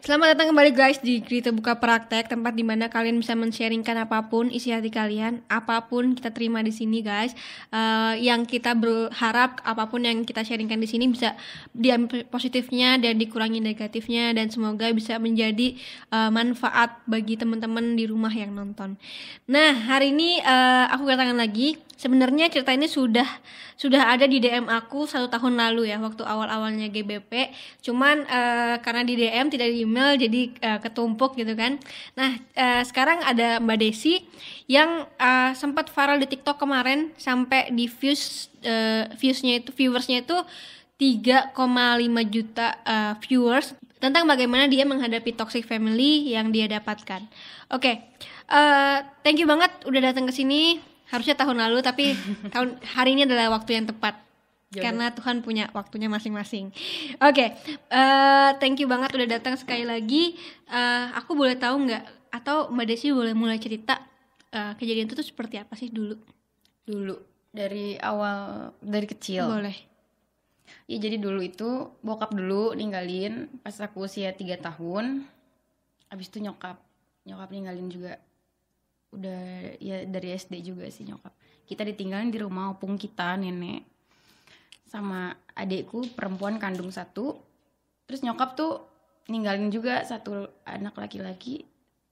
Selamat 0.00 0.32
datang 0.32 0.56
kembali 0.56 0.72
guys 0.72 0.96
di 1.04 1.20
Cerita 1.20 1.52
Buka 1.52 1.76
Praktek, 1.76 2.32
tempat 2.32 2.56
di 2.56 2.64
mana 2.64 2.88
kalian 2.88 3.20
bisa 3.20 3.36
men-sharingkan 3.36 4.08
apa 4.08 4.32
pun 4.32 4.48
isi 4.48 4.72
hati 4.72 4.88
kalian, 4.88 5.44
apa 5.44 5.92
pun 5.92 6.16
kita 6.16 6.32
terima 6.32 6.64
di 6.64 6.72
sini 6.72 7.04
guys. 7.04 7.36
Eh, 7.68 8.24
yang 8.24 8.48
kita 8.48 8.72
berharap 8.72 9.60
apa 9.60 9.92
pun 9.92 10.00
yang 10.00 10.24
kita 10.24 10.40
sharingkan 10.40 10.80
di 10.80 10.88
sini 10.88 11.04
bisa 11.12 11.36
diambil 11.76 12.24
positifnya 12.32 12.96
dan 12.96 13.20
dikurangi 13.20 13.60
negatifnya 13.60 14.32
dan 14.32 14.48
semoga 14.48 14.88
bisa 14.88 15.20
menjadi 15.20 15.76
eh, 16.08 16.30
manfaat 16.32 16.96
bagi 17.04 17.36
teman-teman 17.36 17.92
di 17.92 18.08
rumah 18.08 18.32
yang 18.32 18.56
nonton. 18.56 18.96
Nah 19.52 19.76
hari 19.84 20.16
ini 20.16 20.40
eh, 20.40 20.84
aku 20.96 21.12
kedatangan 21.12 21.36
lagi. 21.36 21.76
Sebenarnya 22.00 22.48
cerita 22.48 22.72
ini 22.72 22.88
sudah 22.88 23.28
sudah 23.76 24.08
ada 24.16 24.24
di 24.24 24.40
DM 24.40 24.72
aku 24.72 25.04
satu 25.04 25.28
tahun 25.28 25.60
lalu 25.60 25.92
ya 25.92 26.00
waktu 26.00 26.24
awal-awalnya 26.24 26.88
GBP. 26.88 27.52
Cuman 27.84 28.24
eh, 28.24 28.80
karena 28.80 29.04
di 29.04 29.20
DM 29.20 29.52
tidak 29.52 29.68
di 29.68 29.84
email 29.84 30.16
jadi 30.16 30.40
eh, 30.48 30.78
ketumpuk 30.80 31.36
gitu 31.36 31.52
kan. 31.52 31.76
Nah 32.16 32.40
eh, 32.56 32.80
sekarang 32.88 33.20
ada 33.20 33.60
Mbak 33.60 33.78
Desi 33.84 34.24
yang 34.64 35.04
eh, 35.20 35.52
sempat 35.52 35.92
viral 35.92 36.24
di 36.24 36.32
TikTok 36.32 36.56
kemarin 36.56 37.12
sampai 37.20 37.68
di 37.68 37.84
views 37.84 38.48
eh, 38.64 39.04
viewsnya 39.20 39.60
itu 39.60 39.68
viewersnya 39.76 40.24
itu 40.24 40.40
3,5 40.96 41.52
juta 42.32 42.80
eh, 42.80 43.12
viewers 43.28 43.76
tentang 44.00 44.24
bagaimana 44.24 44.72
dia 44.72 44.88
menghadapi 44.88 45.36
toxic 45.36 45.68
family 45.68 46.32
yang 46.32 46.48
dia 46.48 46.64
dapatkan. 46.64 47.28
Oke, 47.68 48.08
eh, 48.48 48.98
thank 49.20 49.36
you 49.36 49.44
banget 49.44 49.68
udah 49.84 50.00
datang 50.00 50.24
ke 50.24 50.32
sini. 50.32 50.89
Harusnya 51.10 51.36
tahun 51.36 51.58
lalu 51.58 51.78
tapi 51.82 52.14
tahun 52.54 52.78
hari 52.82 53.18
ini 53.18 53.26
adalah 53.26 53.58
waktu 53.58 53.76
yang 53.78 53.86
tepat 53.90 54.16
Ya 54.70 54.86
karena 54.86 55.10
Tuhan 55.10 55.42
punya 55.42 55.66
waktunya 55.74 56.06
masing-masing. 56.06 56.70
Oke, 57.18 57.58
eh, 57.90 58.50
thank 58.62 58.78
you 58.78 58.86
banget 58.86 59.10
udah 59.10 59.26
datang 59.26 59.58
sekali 59.58 59.82
lagi. 59.82 60.38
Eh, 60.70 61.06
aku 61.18 61.34
boleh 61.34 61.58
tahu 61.58 61.90
nggak 61.90 62.30
atau 62.30 62.70
Mbak 62.70 62.86
Desi 62.86 63.10
boleh 63.10 63.34
mulai 63.34 63.58
cerita 63.58 63.98
eh, 64.54 64.78
kejadian 64.78 65.10
itu 65.10 65.18
tuh 65.18 65.26
seperti 65.26 65.58
apa 65.58 65.74
sih 65.74 65.90
dulu? 65.90 66.14
dulu 66.90 67.16
dari 67.50 67.94
awal 67.98 68.70
dari 68.82 69.06
kecil 69.06 69.46
Boleh. 69.46 69.76
ya 70.90 70.96
jadi 70.98 71.18
dulu 71.18 71.40
itu 71.42 71.70
bokap 72.02 72.34
dulu 72.34 72.74
ninggalin 72.74 73.46
pas 73.62 73.74
aku 73.78 74.06
usia 74.06 74.34
tiga 74.34 74.58
tahun 74.58 75.26
abis 76.10 76.26
itu 76.30 76.42
nyokap 76.42 76.78
nyokap 77.26 77.48
ninggalin 77.54 77.86
juga 77.90 78.18
udah 79.10 79.74
ya 79.82 80.06
dari 80.06 80.34
SD 80.34 80.62
juga 80.62 80.86
sih 80.90 81.06
nyokap. 81.06 81.34
Kita 81.66 81.82
ditinggalin 81.86 82.30
di 82.30 82.38
rumah 82.38 82.74
opung 82.74 82.98
kita 82.98 83.38
nenek. 83.38 83.86
Sama 84.86 85.30
adikku 85.54 86.14
perempuan 86.14 86.58
kandung 86.58 86.90
satu. 86.90 87.38
Terus 88.06 88.26
nyokap 88.26 88.58
tuh 88.58 88.82
ninggalin 89.30 89.70
juga 89.70 90.02
satu 90.02 90.50
anak 90.66 90.98
laki-laki 90.98 91.62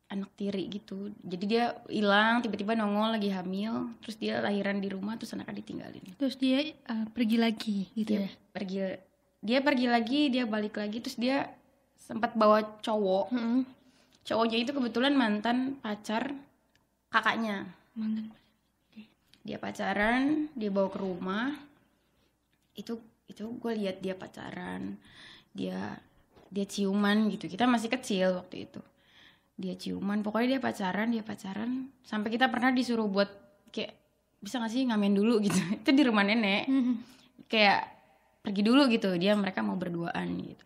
anak 0.08 0.30
tiri 0.40 0.72
gitu. 0.72 1.12
Jadi 1.20 1.44
dia 1.44 1.76
hilang 1.92 2.40
tiba-tiba 2.40 2.72
nongol 2.72 3.18
lagi 3.18 3.28
hamil. 3.28 3.92
Terus 4.00 4.16
dia 4.16 4.40
lahiran 4.40 4.80
di 4.80 4.88
rumah 4.88 5.20
terus 5.20 5.36
anaknya 5.36 5.60
ditinggalin. 5.60 6.04
Terus 6.16 6.36
dia 6.40 6.58
eh, 6.72 7.06
pergi 7.12 7.36
lagi 7.36 7.78
gitu 7.92 8.16
dia 8.16 8.24
ya. 8.24 8.28
pergi. 8.50 8.78
Dia 9.38 9.58
pergi 9.62 9.86
lagi 9.86 10.20
dia 10.32 10.44
balik 10.48 10.80
lagi. 10.80 10.98
Terus 11.04 11.18
dia 11.20 11.46
sempat 11.94 12.32
bawa 12.34 12.80
cowok. 12.80 13.34
Mm-mm. 13.34 13.62
cowoknya 14.28 14.60
itu 14.60 14.76
kebetulan 14.76 15.16
mantan 15.16 15.80
pacar 15.80 16.36
kakaknya. 17.12 17.68
Mantan. 17.98 18.30
dia 19.42 19.56
pacaran 19.56 20.52
dia 20.52 20.68
bawa 20.68 20.88
ke 20.92 20.98
rumah. 21.00 21.48
Itu 22.76 23.00
itu 23.26 23.48
gue 23.58 23.72
lihat 23.74 24.04
dia 24.04 24.14
pacaran. 24.14 24.96
Dia 25.56 25.96
dia 26.52 26.64
ciuman 26.68 27.32
gitu. 27.32 27.48
Kita 27.48 27.64
masih 27.64 27.88
kecil 27.88 28.38
waktu 28.38 28.68
itu. 28.68 28.80
Dia 29.58 29.74
ciuman. 29.74 30.20
Pokoknya 30.20 30.56
dia 30.56 30.60
pacaran 30.62 31.08
dia 31.10 31.24
pacaran. 31.24 31.88
Sampai 32.04 32.28
kita 32.30 32.52
pernah 32.52 32.70
disuruh 32.70 33.08
buat 33.08 33.28
kayak 33.72 33.96
bisa 34.38 34.62
gak 34.62 34.70
sih 34.70 34.86
ngamen 34.86 35.16
dulu 35.16 35.40
gitu. 35.42 35.58
Itu 35.82 35.90
di 35.96 36.02
rumah 36.04 36.22
nenek. 36.22 36.68
Kayak 37.52 37.88
pergi 38.44 38.60
dulu 38.60 38.84
gitu. 38.92 39.16
Dia 39.16 39.32
mereka 39.32 39.64
mau 39.64 39.80
berduaan 39.80 40.28
gitu. 40.44 40.64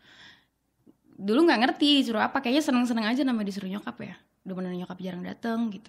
Dulu 1.22 1.47
nggak 1.47 1.60
ngerti 1.62 2.03
disuruh 2.03 2.26
apa. 2.26 2.42
Kayaknya 2.42 2.62
seneng 2.66 2.84
seneng 2.91 3.06
aja 3.06 3.22
nama 3.22 3.38
disuruh 3.47 3.70
nyokap 3.70 3.94
ya. 4.03 4.19
Udah 4.42 4.54
bener 4.59 4.74
nyokap 4.74 4.98
jarang 4.98 5.22
dateng 5.22 5.70
gitu 5.70 5.86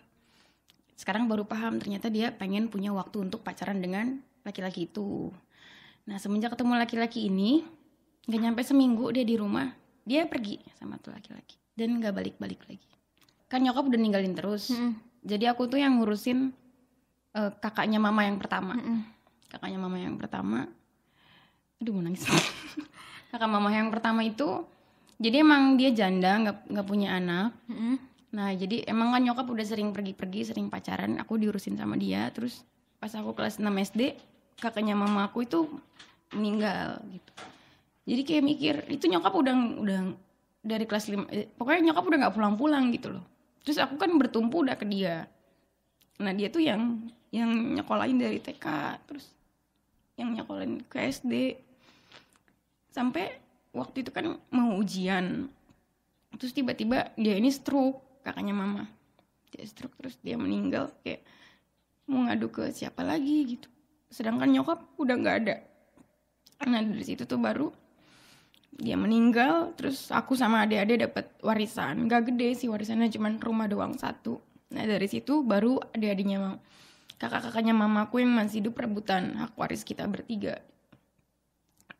sekarang 0.94 1.26
baru 1.26 1.44
paham 1.44 1.81
ternyata 1.81 2.08
dia 2.08 2.30
pengen 2.30 2.70
punya 2.70 2.94
waktu 2.94 3.26
untuk 3.26 3.42
pacaran 3.42 3.81
dengan 3.81 4.22
laki-laki 4.46 4.86
itu. 4.88 5.34
Nah 6.06 6.20
semenjak 6.20 6.54
ketemu 6.54 6.78
laki-laki 6.78 7.28
ini 7.31 7.64
nggak 8.24 8.40
nyampe 8.40 8.62
seminggu 8.64 9.12
dia 9.12 9.28
di 9.28 9.36
rumah 9.36 9.68
dia 10.08 10.24
pergi 10.28 10.59
sama 10.80 11.00
tuh 11.00 11.12
laki-laki 11.12 11.59
dan 11.76 12.00
nggak 12.00 12.14
balik-balik 12.14 12.62
lagi. 12.68 12.90
Kan 13.48 13.64
nyokap 13.64 13.88
udah 13.88 14.00
ninggalin 14.00 14.34
terus. 14.36 14.72
Mm-mm. 14.72 14.96
jadi 15.24 15.56
aku 15.56 15.72
tuh 15.72 15.80
yang 15.80 16.00
ngurusin 16.00 16.52
eh, 17.36 17.52
kakaknya 17.59 18.00
mama 18.00 18.28
yang 18.28 18.38
pertama. 18.38 18.76
Mm-mm. 18.76 19.00
kakaknya 19.50 19.80
mama 19.80 19.98
yang 20.00 20.16
pertama. 20.20 20.68
Aduh 21.80 21.92
mau 21.96 22.03
nangis. 22.03 22.24
Kakak 23.34 23.50
mama 23.50 23.74
yang 23.74 23.90
pertama 23.90 24.22
itu 24.22 24.62
jadi 25.18 25.42
emang 25.42 25.74
dia 25.74 25.90
janda 25.90 26.38
nggak 26.38 26.58
nggak 26.70 26.88
punya 26.88 27.18
anak. 27.18 27.50
Mm-mm. 27.66 28.12
Nah 28.34 28.50
jadi 28.50 28.90
emang 28.90 29.14
kan 29.14 29.22
nyokap 29.22 29.46
udah 29.46 29.66
sering 29.66 29.94
pergi-pergi 29.94 30.50
sering 30.50 30.68
pacaran. 30.68 31.22
Aku 31.22 31.38
diurusin 31.38 31.78
sama 31.78 31.94
dia. 31.96 32.28
Terus 32.34 32.66
pas 32.98 33.14
aku 33.14 33.38
kelas 33.38 33.62
6 33.62 33.70
SD 33.94 34.18
kakaknya 34.58 34.98
mama 34.98 35.30
aku 35.30 35.46
itu 35.46 35.70
meninggal 36.34 36.98
gitu. 37.14 37.32
Jadi 38.04 38.22
kayak 38.26 38.44
mikir 38.44 38.76
itu 38.92 39.06
nyokap 39.08 39.34
udah 39.38 39.56
udah 39.80 40.00
dari 40.64 40.86
kelas 40.88 41.06
5 41.08 41.30
eh, 41.30 41.48
pokoknya 41.56 41.94
nyokap 41.94 42.04
udah 42.04 42.18
nggak 42.26 42.36
pulang-pulang 42.36 42.86
gitu 42.92 43.14
loh. 43.14 43.26
Terus 43.64 43.80
aku 43.80 43.96
kan 43.96 44.12
bertumpu 44.20 44.66
udah 44.66 44.76
ke 44.76 44.84
dia. 44.90 45.30
Nah 46.20 46.32
dia 46.36 46.52
tuh 46.52 46.64
yang 46.64 47.06
yang 47.34 47.50
nyekolahin 47.50 48.20
dari 48.20 48.38
TK 48.38 48.66
terus 49.08 49.32
yang 50.20 50.30
nyekolahin 50.34 50.86
ke 50.86 51.10
SD 51.10 51.58
sampai 52.94 53.42
waktu 53.74 54.06
itu 54.06 54.12
kan 54.14 54.38
mau 54.54 54.78
ujian. 54.78 55.50
Terus 56.38 56.54
tiba-tiba 56.54 57.14
dia 57.18 57.38
ini 57.38 57.50
stroke 57.50 58.12
kakaknya 58.23 58.56
mama. 58.56 58.88
Dia 59.51 59.67
stroke 59.67 59.94
terus 60.00 60.17
dia 60.23 60.39
meninggal 60.39 60.89
kayak 61.03 61.22
mau 62.09 62.25
ngadu 62.25 62.50
ke 62.50 62.72
siapa 62.73 63.03
lagi? 63.03 63.44
gitu. 63.56 63.67
Sedangkan 64.09 64.50
nyokap 64.50 64.79
udah 64.97 65.16
nggak 65.19 65.38
ada. 65.45 65.56
Nah 66.66 66.79
dari 66.81 67.03
situ 67.03 67.28
tuh 67.28 67.38
baru 67.38 67.67
dia 68.73 68.97
meninggal 68.97 69.78
terus 69.78 70.09
aku 70.09 70.34
sama 70.34 70.66
adik-adik 70.66 71.06
dapat 71.11 71.25
warisan. 71.45 72.09
Gak 72.09 72.34
gede 72.34 72.57
sih 72.57 72.67
warisannya 72.72 73.11
cuman 73.13 73.38
rumah 73.38 73.69
doang 73.69 73.94
satu. 74.00 74.41
Nah 74.73 74.81
dari 74.88 75.05
situ 75.05 75.45
baru 75.45 75.78
adik-adiknya 75.94 76.41
mam- 76.41 76.61
kakak-kakaknya 77.22 77.78
mamaku 77.78 78.25
yang 78.25 78.34
masih 78.34 78.66
hidup 78.66 78.81
rebutan 78.81 79.38
hak 79.38 79.53
waris 79.53 79.85
kita 79.85 80.09
bertiga. 80.09 80.57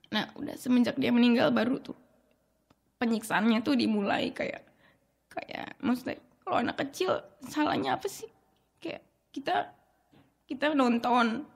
Nah 0.10 0.34
udah 0.34 0.58
semenjak 0.58 0.98
dia 0.98 1.14
meninggal 1.14 1.54
baru 1.54 1.78
tuh 1.78 1.98
penyiksaannya 3.04 3.60
tuh 3.60 3.76
dimulai 3.76 4.32
kayak 4.32 4.64
kayak 5.34 5.76
maksudnya 5.82 6.22
kalau 6.44 6.58
anak 6.60 6.78
kecil 6.86 7.24
salahnya 7.50 7.98
apa 7.98 8.08
sih? 8.08 8.30
Kayak 8.78 9.02
kita 9.34 9.72
kita 10.46 10.78
nonton. 10.78 11.50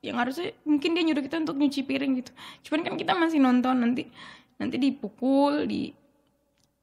Yang 0.00 0.16
harusnya 0.16 0.48
mungkin 0.64 0.96
dia 0.96 1.04
nyuruh 1.04 1.20
kita 1.20 1.44
untuk 1.44 1.60
nyuci 1.60 1.84
piring 1.84 2.12
gitu. 2.24 2.32
Cuman 2.64 2.80
kan 2.88 2.94
kita 2.96 3.12
masih 3.12 3.38
nonton 3.38 3.84
nanti 3.84 4.08
nanti 4.56 4.76
dipukul 4.80 5.68
di 5.68 5.92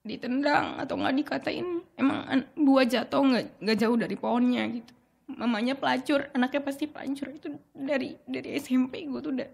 ditendang 0.08 0.80
atau 0.80 0.96
nggak 0.96 1.16
dikatain 1.19 1.84
emang 2.00 2.24
an- 2.30 2.50
buah 2.56 2.88
jatuh 2.88 3.19
nggak 3.19 3.44
nggak 3.59 3.78
jauh 3.81 3.97
dari 3.97 4.16
pohonnya 4.16 4.64
gitu. 4.69 4.94
Mamanya 5.28 5.75
pelacur 5.75 6.29
anaknya 6.31 6.62
pasti 6.62 6.85
pelacur. 6.85 7.34
Itu 7.34 7.58
dari 7.74 8.14
dari 8.29 8.53
SMP 8.62 9.09
gue 9.09 9.19
tuh 9.19 9.34
udah 9.34 9.50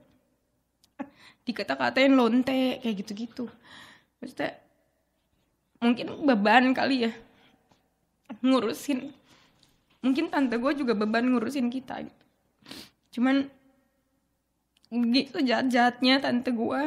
dikata-katain 1.48 2.14
lonte 2.14 2.84
kayak 2.84 2.96
gitu-gitu. 3.04 3.48
Maksudnya 4.20 4.63
mungkin 5.84 6.08
beban 6.24 6.72
kali 6.72 7.10
ya. 7.10 7.12
Ngurusin. 8.40 9.12
Mungkin 10.04 10.32
tante 10.32 10.56
gue 10.60 10.72
juga 10.76 10.96
beban 10.96 11.28
ngurusin 11.28 11.68
kita 11.68 12.04
gitu. 12.04 12.26
Cuman 13.20 13.48
gitu 14.94 15.42
jahat-jahatnya 15.42 16.22
tante 16.22 16.54
gue 16.54 16.82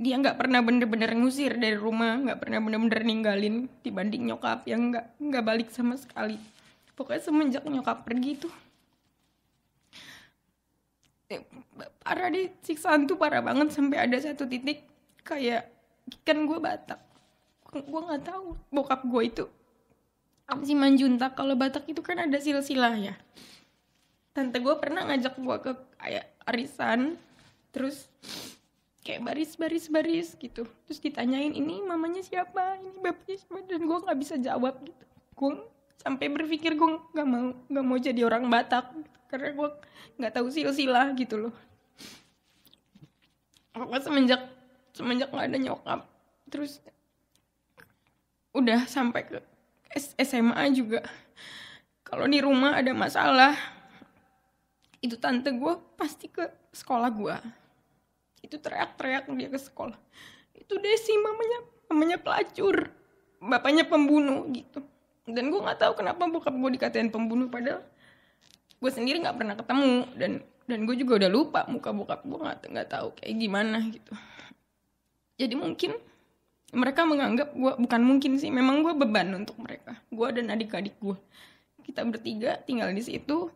dia 0.00 0.16
nggak 0.16 0.38
pernah 0.40 0.64
bener-bener 0.64 1.12
ngusir 1.12 1.60
dari 1.60 1.76
rumah 1.76 2.16
nggak 2.24 2.40
pernah 2.40 2.58
bener-bener 2.62 3.04
ninggalin 3.04 3.68
dibanding 3.84 4.32
nyokap 4.32 4.64
yang 4.64 4.88
nggak 4.88 5.06
nggak 5.20 5.44
balik 5.44 5.68
sama 5.68 6.00
sekali. 6.00 6.40
Pokoknya 6.96 7.20
semenjak 7.20 7.64
nyokap 7.68 8.04
pergi 8.04 8.32
tuh 8.40 8.54
eh, 11.30 11.40
parah 12.02 12.28
deh 12.28 12.50
siksaan 12.60 13.06
tuh 13.06 13.16
parah 13.16 13.40
banget 13.40 13.70
sampai 13.70 14.02
ada 14.02 14.18
satu 14.18 14.44
titik 14.50 14.82
kayak 15.22 15.70
kan 16.26 16.42
gue 16.42 16.58
Batak 16.58 17.09
gue 17.70 18.00
nggak 18.02 18.24
tahu. 18.26 18.58
Bokap 18.74 19.06
gue 19.06 19.22
itu. 19.26 19.44
Apa 20.50 20.62
sih 20.66 20.74
Manjuntak 20.74 21.38
kalau 21.38 21.54
Batak 21.54 21.86
itu 21.86 22.02
kan 22.02 22.18
ada 22.18 22.38
silsilah 22.42 22.98
ya. 22.98 23.14
Tante 24.34 24.58
gue 24.58 24.74
pernah 24.78 25.06
ngajak 25.06 25.38
gue 25.38 25.56
ke 25.62 25.72
kayak 25.98 26.26
arisan 26.46 27.14
terus 27.70 28.10
kayak 29.06 29.22
baris 29.22 29.54
baris 29.54 29.86
baris 29.86 30.28
gitu. 30.34 30.66
Terus 30.86 30.98
ditanyain 30.98 31.54
ini 31.54 31.78
mamanya 31.86 32.22
siapa? 32.22 32.82
Ini 32.82 32.98
bapaknya 32.98 33.36
siapa? 33.38 33.58
Dan 33.70 33.86
gue 33.86 33.98
nggak 34.02 34.18
bisa 34.18 34.34
jawab 34.42 34.82
gitu. 34.82 35.04
Gue 35.38 35.62
sampai 36.02 36.26
berpikir 36.32 36.74
gue 36.74 36.88
nggak 37.14 37.28
mau 37.28 37.54
nggak 37.70 37.84
mau 37.86 37.98
jadi 37.98 38.20
orang 38.26 38.50
Batak 38.50 38.90
karena 39.30 39.54
gue 39.54 39.68
nggak 40.18 40.32
tahu 40.34 40.50
silsilah 40.50 41.14
gitu 41.14 41.46
loh. 41.46 41.54
Pokoknya 43.70 44.02
semenjak 44.02 44.42
semenjak 44.90 45.30
nggak 45.30 45.46
ada 45.46 45.58
nyokap 45.62 46.00
terus 46.50 46.82
udah 48.54 48.86
sampai 48.86 49.22
ke 49.26 49.38
SMA 49.98 50.64
juga. 50.74 51.02
Kalau 52.06 52.26
di 52.26 52.42
rumah 52.42 52.78
ada 52.78 52.90
masalah 52.90 53.54
itu 55.00 55.16
tante 55.16 55.48
gue 55.54 55.74
pasti 55.96 56.28
ke 56.28 56.44
sekolah 56.74 57.08
gue 57.08 57.36
itu 58.44 58.56
teriak-teriak 58.58 59.30
dia 59.36 59.48
ke 59.48 59.60
sekolah. 59.60 59.96
Itu 60.56 60.76
Desi 60.82 61.14
mamanya 61.16 61.58
mamanya 61.90 62.16
pelacur 62.18 62.90
bapaknya 63.40 63.86
pembunuh 63.88 64.48
gitu. 64.52 64.82
Dan 65.30 65.54
gue 65.54 65.60
nggak 65.62 65.78
tahu 65.78 65.92
kenapa 66.02 66.26
bokap 66.26 66.52
gue 66.52 66.70
dikatain 66.74 67.08
pembunuh 67.14 67.46
padahal 67.46 67.84
gue 68.80 68.90
sendiri 68.90 69.22
nggak 69.22 69.36
pernah 69.38 69.54
ketemu. 69.54 69.94
Dan 70.18 70.32
dan 70.66 70.78
gue 70.86 70.96
juga 70.98 71.26
udah 71.26 71.30
lupa 71.30 71.60
muka 71.70 71.90
bokap 71.90 72.20
gue 72.26 72.38
nggak 72.38 72.58
nggak 72.70 72.88
tahu 72.90 73.08
kayak 73.18 73.34
gimana 73.38 73.78
gitu. 73.90 74.12
Jadi 75.40 75.54
mungkin 75.56 75.96
mereka 76.70 77.02
menganggap 77.02 77.50
gue 77.54 77.72
bukan 77.78 78.00
mungkin 78.02 78.38
sih 78.38 78.50
memang 78.50 78.86
gue 78.86 78.94
beban 78.94 79.30
untuk 79.34 79.58
mereka. 79.58 79.98
Gue 80.10 80.30
dan 80.30 80.50
adik-adik 80.54 80.96
gue 81.02 81.18
kita 81.82 82.06
bertiga 82.06 82.62
tinggal 82.62 82.94
di 82.94 83.02
situ 83.02 83.50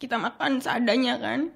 kita 0.00 0.16
makan 0.16 0.64
seadanya 0.64 1.20
kan. 1.20 1.52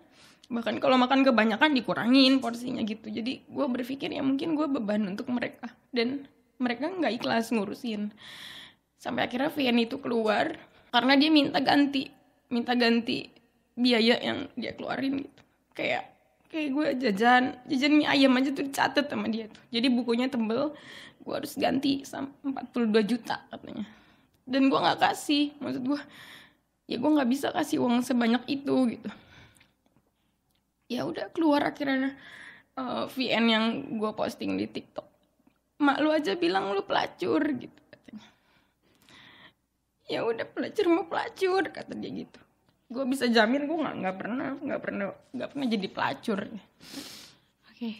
Bahkan 0.52 0.84
kalau 0.84 1.00
makan 1.00 1.24
kebanyakan 1.24 1.72
dikurangin 1.72 2.42
porsinya 2.44 2.84
gitu. 2.84 3.08
Jadi 3.08 3.48
gue 3.48 3.66
berpikir 3.72 4.12
ya 4.12 4.20
mungkin 4.20 4.52
gue 4.52 4.68
beban 4.68 5.00
untuk 5.08 5.32
mereka. 5.32 5.72
Dan 5.88 6.28
mereka 6.60 6.92
nggak 6.92 7.22
ikhlas 7.22 7.48
ngurusin. 7.56 8.12
Sampai 9.00 9.26
akhirnya 9.26 9.48
Vian 9.48 9.80
itu 9.80 9.96
keluar 9.98 10.60
karena 10.92 11.16
dia 11.16 11.32
minta 11.32 11.58
ganti 11.64 12.12
minta 12.52 12.76
ganti 12.76 13.32
biaya 13.72 14.20
yang 14.20 14.52
dia 14.52 14.76
keluarin 14.76 15.24
gitu. 15.24 15.42
Kayak 15.72 16.11
kayak 16.52 16.68
gue 16.68 16.86
jajan 17.08 17.56
jajan 17.64 17.92
mie 17.96 18.04
ayam 18.04 18.36
aja 18.36 18.52
tuh 18.52 18.68
dicatat 18.68 19.08
sama 19.08 19.26
dia 19.32 19.48
tuh. 19.48 19.64
Jadi 19.72 19.88
bukunya 19.88 20.28
tebel 20.28 20.76
gue 21.24 21.34
harus 21.34 21.56
ganti 21.56 22.04
sampai 22.04 22.52
42 22.68 23.08
juta 23.08 23.40
katanya. 23.48 23.88
Dan 24.44 24.68
gue 24.68 24.76
nggak 24.78 25.00
kasih 25.00 25.56
maksud 25.58 25.82
gue 25.88 26.00
ya 26.92 26.96
gue 27.00 27.10
nggak 27.10 27.30
bisa 27.32 27.48
kasih 27.56 27.80
uang 27.80 28.04
sebanyak 28.04 28.44
itu 28.52 28.76
gitu. 28.92 29.08
Ya 30.92 31.08
udah 31.08 31.32
keluar 31.32 31.64
akhirnya 31.64 32.12
uh, 32.76 33.08
VN 33.08 33.44
yang 33.48 33.64
gue 33.96 34.12
posting 34.12 34.60
di 34.60 34.68
TikTok. 34.68 35.08
Mak 35.80 35.98
lu 36.04 36.12
aja 36.12 36.36
bilang 36.36 36.76
lu 36.76 36.84
pelacur 36.84 37.40
gitu 37.56 37.80
katanya. 37.88 38.28
Ya 40.04 40.20
udah 40.20 40.44
pelacur 40.44 40.84
mau 40.92 41.08
pelacur 41.08 41.64
kata 41.72 41.96
dia 41.96 42.12
gitu 42.12 42.51
gue 42.92 43.04
bisa 43.08 43.24
jamin 43.32 43.64
gue 43.64 43.78
nggak 43.80 43.96
nggak 44.04 44.16
pernah 44.20 44.48
nggak 44.60 44.80
pernah 44.84 45.06
nggak 45.32 45.48
pernah 45.48 45.66
jadi 45.66 45.86
pelacur 45.88 46.40
Oke, 47.72 47.98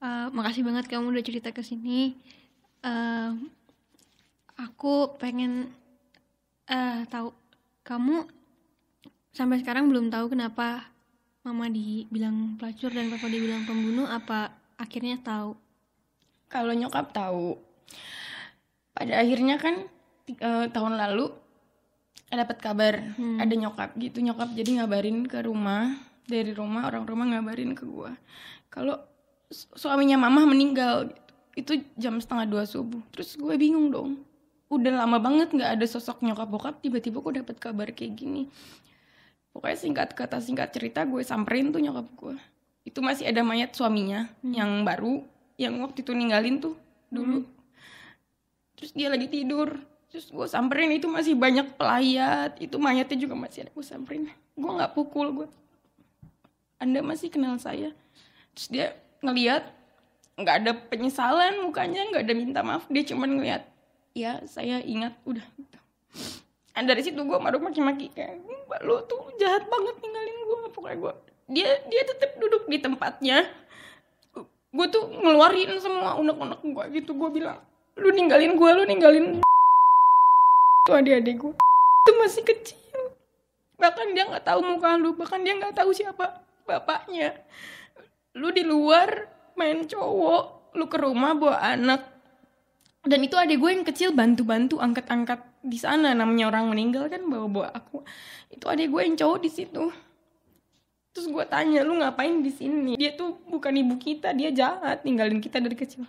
Eh, 0.00 0.26
makasih 0.32 0.64
banget 0.64 0.88
kamu 0.88 1.12
udah 1.12 1.24
cerita 1.24 1.52
ke 1.52 1.60
sini. 1.60 2.16
Eh, 2.80 3.30
aku 4.56 5.16
pengen 5.20 5.68
eh 6.64 7.04
tahu 7.10 7.34
kamu 7.84 8.24
sampai 9.34 9.60
sekarang 9.60 9.92
belum 9.92 10.08
tahu 10.08 10.32
kenapa 10.32 10.88
mama 11.44 11.68
dibilang 11.68 12.56
pelacur 12.56 12.88
dan 12.94 13.12
papa 13.12 13.28
dibilang 13.28 13.68
pembunuh. 13.68 14.08
Apa 14.08 14.56
akhirnya 14.80 15.20
tahu? 15.20 15.52
kalau 16.50 16.74
nyokap 16.74 17.14
tahu 17.14 17.54
pada 18.90 19.22
akhirnya 19.22 19.56
kan 19.62 19.86
eh, 20.26 20.66
tahun 20.74 20.98
lalu 20.98 21.30
dapat 22.36 22.58
kabar 22.62 22.94
ada 23.42 23.54
nyokap 23.54 23.94
gitu. 23.98 24.22
Nyokap 24.22 24.54
jadi 24.54 24.82
ngabarin 24.82 25.26
ke 25.26 25.42
rumah 25.42 25.94
dari 26.26 26.54
rumah 26.54 26.86
orang 26.86 27.04
rumah 27.06 27.26
ngabarin 27.36 27.74
ke 27.74 27.82
gua. 27.82 28.14
Kalau 28.70 28.98
su- 29.50 29.70
suaminya 29.74 30.14
mama 30.20 30.46
meninggal 30.46 31.10
gitu 31.10 31.30
itu 31.58 31.72
jam 31.98 32.22
setengah 32.22 32.46
dua 32.46 32.62
subuh. 32.64 33.02
Terus 33.10 33.34
gue 33.34 33.54
bingung 33.58 33.90
dong. 33.90 34.22
Udah 34.70 35.02
lama 35.02 35.18
banget 35.18 35.50
nggak 35.50 35.76
ada 35.76 35.86
sosok 35.86 36.22
nyokap 36.22 36.46
bokap 36.46 36.74
tiba-tiba 36.78 37.18
gue 37.18 37.42
dapet 37.42 37.58
kabar 37.58 37.90
kayak 37.90 38.14
gini. 38.14 38.46
Pokoknya 39.50 39.78
singkat 39.78 40.14
kata 40.14 40.38
singkat 40.38 40.70
cerita 40.70 41.02
gue 41.02 41.26
samperin 41.26 41.74
tuh 41.74 41.82
nyokap 41.82 42.06
gue 42.14 42.36
itu 42.86 42.98
masih 43.04 43.28
ada 43.28 43.44
mayat 43.44 43.76
suaminya 43.76 44.30
yang 44.40 44.82
baru 44.82 45.20
yang 45.60 45.76
waktu 45.84 46.00
itu 46.00 46.16
ninggalin 46.16 46.62
tuh 46.62 46.74
dulu. 47.12 47.44
Terus 48.78 48.96
dia 48.96 49.12
lagi 49.12 49.28
tidur 49.28 49.76
terus 50.10 50.26
gue 50.26 50.46
samperin 50.50 50.90
itu 50.90 51.06
masih 51.06 51.38
banyak 51.38 51.78
pelayat 51.78 52.58
itu 52.58 52.76
mayatnya 52.82 53.14
juga 53.14 53.38
masih 53.38 53.66
ada 53.66 53.70
gue 53.70 53.86
samperin. 53.86 54.26
Gue 54.58 54.70
nggak 54.74 54.92
pukul 54.98 55.30
gue 55.32 55.48
anda 56.82 56.98
masih 57.00 57.30
kenal 57.30 57.54
saya. 57.62 57.94
Terus 58.58 58.68
dia 58.68 58.86
ngeliat 59.22 59.70
nggak 60.34 60.56
ada 60.66 60.72
penyesalan 60.90 61.62
mukanya 61.62 62.02
nggak 62.10 62.24
ada 62.26 62.34
minta 62.34 62.60
maaf 62.66 62.88
dia 62.88 63.06
cuman 63.06 63.38
ngeliat 63.38 63.62
ya 64.18 64.42
saya 64.50 64.82
ingat. 64.82 65.14
Udah 65.22 65.46
gitu. 65.54 65.78
Dan 66.74 66.90
dari 66.90 67.06
situ 67.06 67.22
gue 67.22 67.38
maruk 67.38 67.62
maki-maki 67.62 68.10
kayak 68.10 68.42
mbak 68.66 68.80
lu 68.82 68.98
tuh 69.06 69.30
jahat 69.38 69.68
banget 69.70 69.94
ninggalin 70.02 70.36
gue 70.42 70.58
pokoknya 70.74 70.96
gue 70.98 71.12
dia 71.50 71.70
dia 71.86 72.02
tetap 72.02 72.34
duduk 72.42 72.66
di 72.66 72.82
tempatnya. 72.82 73.46
Gue 74.70 74.86
tuh 74.86 75.06
ngeluarin 75.06 75.78
semua 75.78 76.18
unek-unek 76.18 76.62
gue 76.62 76.84
gitu 76.98 77.14
gue 77.14 77.30
bilang 77.30 77.62
lu 78.00 78.08
ninggalin 78.16 78.56
gue 78.56 78.70
lu 78.74 78.82
ninggalin 78.88 79.26
tuh 80.84 80.96
adik-adik 80.96 81.36
gue 81.36 81.52
itu 82.00 82.12
masih 82.16 82.42
kecil. 82.44 83.00
Bahkan 83.76 84.06
dia 84.16 84.24
nggak 84.28 84.44
tahu 84.44 84.60
muka 84.64 84.96
lu 84.96 85.12
bahkan 85.16 85.40
dia 85.44 85.56
nggak 85.56 85.76
tahu 85.76 85.92
siapa 85.92 86.40
bapaknya. 86.64 87.36
Lu 88.36 88.48
di 88.52 88.64
luar 88.64 89.28
main 89.56 89.84
cowok 89.84 90.74
lu 90.76 90.86
ke 90.88 90.96
rumah 90.96 91.36
bawa 91.36 91.60
anak. 91.60 92.02
Dan 93.00 93.24
itu 93.24 93.32
adik 93.36 93.60
gue 93.60 93.70
yang 93.72 93.84
kecil 93.84 94.12
bantu-bantu 94.12 94.76
angkat-angkat 94.76 95.40
di 95.64 95.80
sana. 95.80 96.12
Namanya 96.12 96.52
orang 96.52 96.68
meninggal 96.68 97.08
kan 97.08 97.24
bawa-bawa 97.24 97.72
aku. 97.72 98.04
Itu 98.52 98.68
adik 98.68 98.92
gue 98.92 99.00
yang 99.04 99.16
cowok 99.16 99.38
di 99.40 99.50
situ. 99.52 99.84
Terus 101.10 101.26
gue 101.26 101.44
tanya 101.48 101.80
lu 101.82 101.98
ngapain 101.98 102.44
di 102.44 102.52
sini? 102.52 102.94
Dia 102.94 103.16
tuh 103.16 103.40
bukan 103.48 103.72
ibu 103.74 103.96
kita 103.96 104.30
dia 104.36 104.52
jahat 104.52 105.02
ninggalin 105.02 105.42
kita 105.42 105.58
dari 105.58 105.74
kecil. 105.74 106.04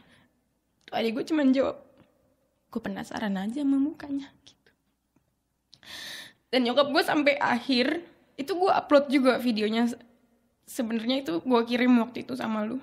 Tuh 0.85 0.93
adik 0.93 1.15
gue 1.19 1.25
cuman 1.31 1.55
jawab 1.55 1.79
gue 2.71 2.81
penasaran 2.83 3.35
aja 3.39 3.63
sama 3.63 3.79
mukanya. 3.81 4.29
gitu 4.45 4.60
dan 6.51 6.67
nyokap 6.67 6.91
gue 6.91 7.03
sampai 7.03 7.33
akhir 7.39 8.03
itu 8.35 8.51
gue 8.57 8.71
upload 8.71 9.07
juga 9.07 9.39
videonya. 9.39 9.87
Sebenarnya 10.67 11.23
itu 11.23 11.39
gue 11.39 11.61
kirim 11.63 11.95
waktu 12.03 12.27
itu 12.27 12.35
sama 12.35 12.67
lu. 12.67 12.79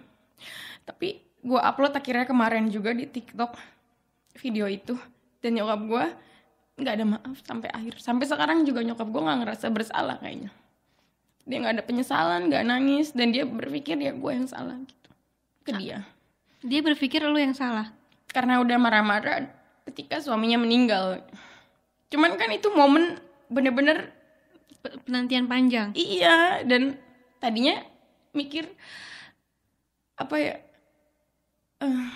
Tapi 0.88 1.20
gue 1.44 1.60
upload 1.60 1.92
akhirnya 1.92 2.24
kemarin 2.24 2.72
juga 2.72 2.96
di 2.96 3.04
TikTok 3.04 3.60
video 4.40 4.64
itu. 4.64 4.96
Dan 5.44 5.60
nyokap 5.60 5.80
gue 5.84 6.04
nggak 6.80 6.94
ada 6.96 7.04
maaf 7.04 7.36
sampai 7.44 7.68
akhir. 7.68 8.00
Sampai 8.00 8.24
sekarang 8.24 8.64
juga 8.64 8.80
nyokap 8.80 9.04
gue 9.04 9.20
nggak 9.20 9.38
ngerasa 9.44 9.66
bersalah 9.68 10.16
kayaknya. 10.16 10.48
Dia 11.44 11.56
nggak 11.60 11.74
ada 11.80 11.84
penyesalan 11.84 12.48
nggak 12.48 12.64
nangis. 12.64 13.12
Dan 13.12 13.36
dia 13.36 13.44
berpikir 13.44 14.00
ya 14.00 14.16
gue 14.16 14.32
yang 14.32 14.48
salah 14.48 14.80
gitu. 14.80 15.10
Ke 15.68 15.76
dia. 15.76 16.08
Dia 16.64 16.80
berpikir 16.80 17.20
lu 17.20 17.36
yang 17.36 17.52
salah. 17.52 17.92
karena 18.28 18.60
udah 18.60 18.76
marah-marah 18.76 19.48
ketika 19.88 20.20
suaminya 20.20 20.60
meninggal 20.60 21.24
cuman 22.08 22.36
kan 22.40 22.50
itu 22.52 22.68
momen 22.72 23.20
bener-bener 23.48 24.12
Pe- 24.78 24.94
Penantian 25.02 25.50
panjang. 25.50 25.90
Iya, 25.98 26.62
dan 26.62 26.94
tadinya 27.42 27.82
mikir 28.30 28.70
apa 30.14 30.36
ya? 30.38 30.54
eh 31.78 32.06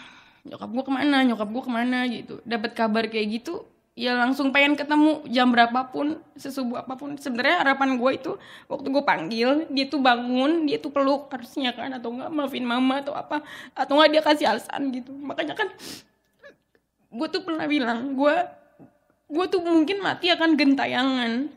nyokap 0.46 0.70
gue 0.70 0.84
ke 0.86 0.92
mana? 0.94 1.22
Nyokap 1.26 1.48
gue 1.50 1.62
ke 1.62 1.72
mana 1.72 1.98
gitu. 2.10 2.34
Dapat 2.42 2.70
kabar 2.74 3.06
kayak 3.06 3.42
gitu, 3.42 3.62
ya 3.94 4.14
langsung 4.18 4.50
pengen 4.50 4.74
ketemu 4.74 5.22
jam 5.30 5.50
berapapun, 5.54 6.18
sesubuh 6.34 6.82
apa 6.82 6.98
pun. 6.98 7.14
Sebenarnya 7.14 7.62
harapan 7.62 7.98
gue 7.98 8.10
itu 8.14 8.32
waktu 8.66 8.86
gue 8.90 9.04
panggil, 9.06 9.50
dia 9.70 9.86
tuh 9.86 10.02
bangun, 10.02 10.66
dia 10.66 10.78
tuh 10.82 10.90
peluk 10.90 11.30
harusnya 11.30 11.74
kan, 11.74 11.94
atau 11.94 12.10
enggak 12.14 12.30
maafin 12.30 12.66
mama 12.66 13.02
atau 13.02 13.14
apa, 13.14 13.42
atau 13.74 13.98
enggak 13.98 14.10
dia 14.18 14.22
kasih 14.22 14.46
alasan 14.50 14.90
gitu. 14.90 15.14
Makanya 15.14 15.54
kan 15.54 15.70
gue 17.12 17.26
tuh 17.30 17.42
pernah 17.46 17.66
bilang, 17.70 18.18
gue 18.18 18.34
gue 19.32 19.44
tuh 19.48 19.64
mungkin 19.64 20.04
mati 20.04 20.28
akan 20.28 20.60
gentayangan. 20.60 21.48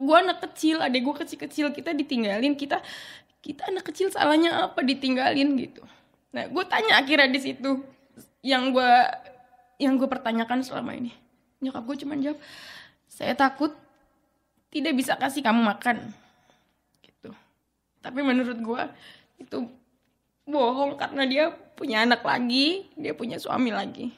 Gue 0.00 0.16
anak 0.16 0.40
kecil 0.48 0.80
adek 0.80 1.04
gue 1.04 1.14
kecil-kecil 1.20 1.76
kita 1.76 1.92
ditinggalin 1.92 2.56
kita 2.56 2.80
kita 3.44 3.68
anak 3.68 3.84
kecil 3.92 4.08
salahnya 4.08 4.64
apa 4.64 4.80
ditinggalin 4.80 5.60
gitu. 5.60 5.84
Nah 6.32 6.48
gue 6.48 6.64
tanya 6.64 6.96
akhirnya 7.04 7.28
di 7.28 7.40
situ 7.40 7.84
yang 8.40 8.72
gue 8.72 8.92
yang 9.76 10.00
gue 10.00 10.08
pertanyakan 10.08 10.64
selama 10.64 10.96
ini. 10.96 11.12
Nyokap 11.60 11.84
gue 11.84 11.96
cuma 12.00 12.16
jawab 12.16 12.40
saya 13.04 13.36
takut 13.36 13.76
tidak 14.72 14.96
bisa 14.96 15.20
kasih 15.20 15.44
kamu 15.44 15.60
makan. 15.60 16.08
Gitu. 17.04 17.28
Tapi 18.00 18.20
menurut 18.24 18.56
gue 18.56 18.82
itu 19.44 19.68
bohong 20.48 20.96
karena 20.96 21.28
dia 21.28 21.44
punya 21.76 22.08
anak 22.08 22.24
lagi 22.24 22.88
dia 22.96 23.12
punya 23.12 23.36
suami 23.36 23.70
lagi 23.70 24.10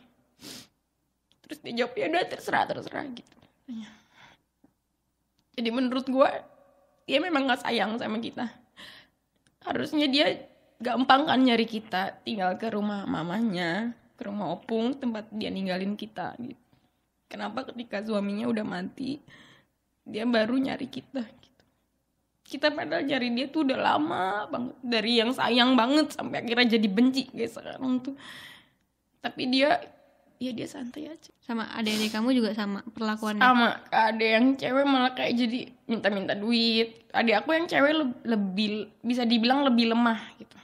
terus 1.53 1.61
dia 1.61 1.85
jawab 1.85 1.93
ya 2.01 2.09
udah 2.09 2.25
terserah 2.25 2.65
terserah 2.65 3.05
gitu. 3.13 3.37
Jadi 5.53 5.69
menurut 5.69 6.09
gue 6.09 6.31
dia 7.05 7.21
memang 7.21 7.45
gak 7.45 7.69
sayang 7.69 8.01
sama 8.01 8.17
kita. 8.17 8.49
Harusnya 9.69 10.09
dia 10.09 10.49
gampang 10.81 11.29
kan 11.29 11.45
nyari 11.45 11.69
kita 11.69 12.25
tinggal 12.25 12.57
ke 12.57 12.73
rumah 12.73 13.05
mamanya 13.05 13.93
ke 14.17 14.25
rumah 14.25 14.57
opung 14.57 14.97
tempat 14.97 15.29
dia 15.29 15.53
ninggalin 15.53 15.93
kita 15.93 16.33
gitu. 16.41 16.57
Kenapa 17.29 17.69
ketika 17.69 18.01
suaminya 18.01 18.49
udah 18.49 18.65
mati 18.65 19.21
dia 20.09 20.25
baru 20.25 20.57
nyari 20.57 20.89
kita 20.89 21.21
gitu. 21.21 21.65
Kita 22.49 22.73
padahal 22.73 23.05
nyari 23.05 23.29
dia 23.37 23.47
tuh 23.53 23.69
udah 23.69 23.79
lama 23.79 24.49
banget 24.49 24.77
dari 24.81 25.13
yang 25.21 25.37
sayang 25.37 25.77
banget 25.77 26.17
sampai 26.17 26.41
akhirnya 26.41 26.81
jadi 26.81 26.89
benci 26.89 27.29
guys 27.29 27.61
sekarang 27.61 28.01
tuh. 28.01 28.17
Tapi 29.21 29.43
dia 29.53 29.79
ya 30.43 30.51
dia 30.51 30.67
santai 30.67 31.07
aja. 31.07 31.31
Sama 31.39 31.71
adik-adik 31.79 32.11
kamu 32.11 32.35
juga 32.35 32.51
sama 32.53 32.83
perlakuannya? 32.91 33.43
Sama. 33.43 33.69
Ada 33.95 34.27
yang 34.39 34.59
cewek 34.59 34.85
malah 34.85 35.13
kayak 35.15 35.33
jadi 35.39 35.61
minta-minta 35.87 36.35
duit. 36.35 37.07
Adik 37.15 37.47
aku 37.47 37.55
yang 37.55 37.67
cewek 37.71 37.93
le- 37.95 38.21
lebih 38.27 38.91
bisa 39.07 39.23
dibilang 39.23 39.63
lebih 39.63 39.95
lemah 39.95 40.19
gitu. 40.43 40.57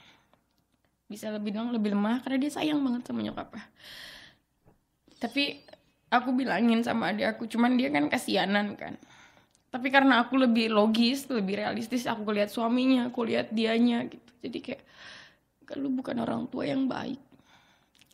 Bisa 1.07 1.31
lebih 1.31 1.55
bilang 1.55 1.71
lebih 1.71 1.95
lemah 1.95 2.19
karena 2.21 2.37
dia 2.37 2.51
sayang 2.51 2.83
banget 2.83 3.07
sama 3.07 3.23
nyokapnya 3.23 3.65
tapi 5.19 5.59
aku 6.09 6.31
bilangin 6.33 6.81
sama 6.81 7.11
adik 7.11 7.37
aku 7.37 7.43
cuman 7.45 7.75
dia 7.75 7.91
kan 7.91 8.07
kasianan 8.07 8.73
kan. 8.79 8.95
Tapi 9.69 9.93
karena 9.93 10.25
aku 10.25 10.39
lebih 10.39 10.73
logis 10.73 11.29
lebih 11.29 11.61
realistis 11.61 12.09
aku 12.09 12.25
lihat 12.33 12.49
suaminya 12.49 13.11
aku 13.11 13.27
lihat 13.27 13.53
dianya 13.53 14.07
gitu. 14.09 14.31
Jadi 14.41 14.57
kayak 14.63 14.81
"Kan 15.67 15.85
lu 15.85 15.93
bukan 15.93 16.17
orang 16.17 16.49
tua 16.49 16.65
yang 16.65 16.89
baik 16.89 17.19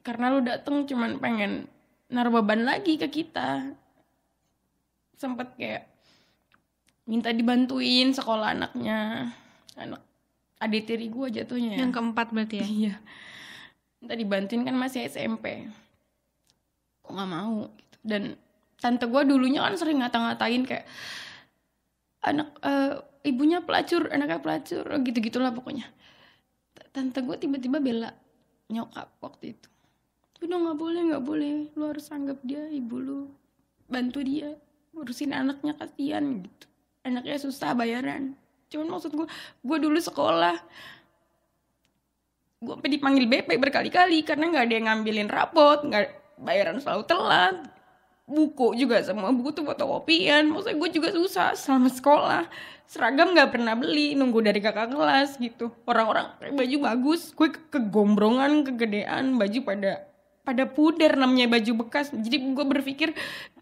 karena 0.05 0.29
lu 0.29 0.45
dateng 0.45 0.85
cuman 0.85 1.17
pengen 1.17 1.65
naruh 2.13 2.29
beban 2.29 2.61
lagi 2.61 3.01
ke 3.01 3.09
kita. 3.09 3.73
Sempet 5.17 5.57
kayak 5.57 5.89
minta 7.09 7.33
dibantuin 7.33 8.13
sekolah 8.13 8.53
anaknya 8.53 9.29
anak 9.77 10.01
adik 10.61 10.89
tiri 10.89 11.09
gue 11.09 11.27
jatuhnya 11.41 11.77
ya. 11.77 11.79
yang 11.85 11.91
keempat 11.91 12.29
berarti 12.29 12.61
ya? 12.61 12.67
Iya. 12.69 12.95
Minta 14.01 14.13
dibantuin 14.13 14.61
kan 14.61 14.75
masih 14.77 15.09
SMP 15.09 15.65
kok 17.05 17.13
nggak 17.13 17.29
mau 17.29 17.69
gitu. 17.69 17.97
dan 18.01 18.23
tante 18.81 19.05
gue 19.05 19.21
dulunya 19.29 19.61
kan 19.61 19.77
sering 19.77 20.01
ngata-ngatain 20.01 20.65
kayak 20.65 20.85
anak 22.25 22.49
eh, 22.65 22.97
ibunya 23.29 23.61
pelacur 23.61 24.09
anaknya 24.09 24.41
pelacur 24.41 24.85
gitu 25.05 25.17
gitulah 25.21 25.53
pokoknya 25.53 25.85
tante 26.89 27.21
gue 27.21 27.37
tiba-tiba 27.37 27.77
bela 27.77 28.09
nyokap 28.73 29.13
waktu 29.21 29.53
itu 29.53 29.69
udah 30.43 30.57
nggak 30.59 30.79
boleh 30.79 31.01
nggak 31.11 31.25
boleh. 31.25 31.53
Lu 31.75 31.83
harus 31.87 32.11
anggap 32.11 32.39
dia 32.43 32.67
ibu 32.67 32.99
lu. 32.99 33.21
Bantu 33.87 34.19
dia. 34.25 34.55
Urusin 34.95 35.31
anaknya 35.35 35.75
kasihan 35.75 36.23
gitu. 36.43 36.65
Anaknya 37.03 37.37
susah 37.39 37.75
bayaran. 37.75 38.35
Cuman 38.71 38.97
maksud 38.97 39.11
gue 39.13 39.27
gue 39.61 39.77
dulu 39.79 39.99
sekolah. 39.99 40.57
Gue 42.59 42.73
sampai 42.75 42.91
dipanggil 42.91 43.25
BP 43.29 43.49
berkali-kali 43.61 44.25
karena 44.25 44.49
nggak 44.49 44.65
ada 44.65 44.73
yang 44.73 44.85
ngambilin 44.89 45.29
rapot 45.29 45.85
nggak 45.85 46.39
bayaran 46.41 46.81
selalu 46.81 47.03
telat. 47.05 47.55
Buku 48.25 48.73
juga 48.73 49.05
semua 49.05 49.29
buku 49.29 49.53
tuh 49.53 49.63
fotokopian. 49.63 50.49
Maksudnya 50.49 50.77
gue 50.81 50.89
juga 50.89 51.09
susah 51.13 51.53
selama 51.53 51.93
sekolah. 51.93 52.43
Seragam 52.89 53.37
nggak 53.37 53.53
pernah 53.53 53.77
beli 53.77 54.17
nunggu 54.17 54.41
dari 54.41 54.59
kakak 54.61 54.93
kelas 54.93 55.37
gitu. 55.37 55.69
Orang-orang 55.85 56.33
baju 56.41 56.77
bagus 56.81 57.29
gue 57.37 57.53
ke- 57.53 57.69
kegombrongan 57.69 58.65
kegedean 58.65 59.37
baju 59.37 59.59
pada 59.61 60.14
pada 60.45 60.69
puder 60.69 61.17
namanya 61.17 61.49
baju 61.49 61.83
bekas. 61.83 62.13
Jadi 62.13 62.37
gue 62.53 62.65
berpikir 62.69 63.09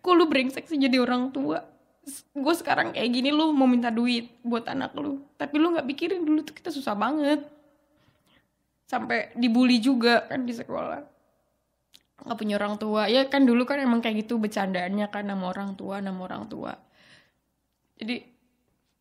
kok 0.04 0.14
lu 0.14 0.28
brengsek 0.28 0.68
sih 0.68 0.76
jadi 0.76 1.00
orang 1.00 1.32
tua? 1.32 1.64
Gue 2.36 2.54
sekarang 2.54 2.92
kayak 2.92 3.10
gini 3.10 3.32
lu 3.32 3.56
mau 3.56 3.64
minta 3.64 3.88
duit 3.88 4.28
buat 4.44 4.68
anak 4.68 4.92
lu. 5.00 5.24
Tapi 5.40 5.56
lu 5.56 5.72
nggak 5.72 5.88
pikirin 5.88 6.28
dulu 6.28 6.44
tuh 6.44 6.52
kita 6.52 6.70
susah 6.70 6.92
banget. 6.94 7.48
Sampai 8.84 9.32
dibully 9.40 9.80
juga 9.80 10.28
kan 10.28 10.44
di 10.44 10.52
sekolah. 10.52 11.00
Nggak 12.28 12.38
punya 12.38 12.60
orang 12.60 12.76
tua. 12.76 13.08
Ya 13.08 13.24
kan 13.32 13.48
dulu 13.48 13.64
kan 13.64 13.80
emang 13.80 14.04
kayak 14.04 14.28
gitu 14.28 14.36
bercandaannya 14.36 15.08
kan 15.08 15.24
nama 15.24 15.48
orang 15.48 15.80
tua 15.80 16.04
nama 16.04 16.20
orang 16.20 16.52
tua. 16.52 16.76
Jadi 17.96 18.20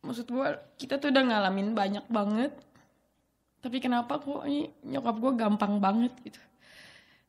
maksud 0.07 0.31
gue 0.31 0.47
kita 0.79 1.03
tuh 1.03 1.11
udah 1.11 1.23
ngalamin 1.27 1.75
banyak 1.75 2.07
banget. 2.07 2.55
Tapi 3.59 3.83
kenapa 3.83 4.23
kok 4.23 4.47
ini 4.47 4.71
nyokap 4.87 5.15
gue 5.19 5.31
gampang 5.35 5.83
banget 5.83 6.15
gitu 6.23 6.39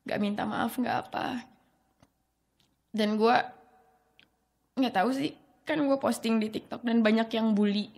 nggak 0.05 0.19
minta 0.21 0.45
maaf 0.45 0.77
nggak 0.77 0.97
apa. 1.09 1.41
Dan 2.93 3.17
gue 3.19 3.37
nggak 4.77 4.93
tahu 4.95 5.09
sih. 5.11 5.33
Kan 5.65 5.81
gue 5.81 5.97
posting 5.97 6.37
di 6.37 6.53
TikTok 6.53 6.85
dan 6.85 7.01
banyak 7.01 7.27
yang 7.33 7.57
bully. 7.57 7.89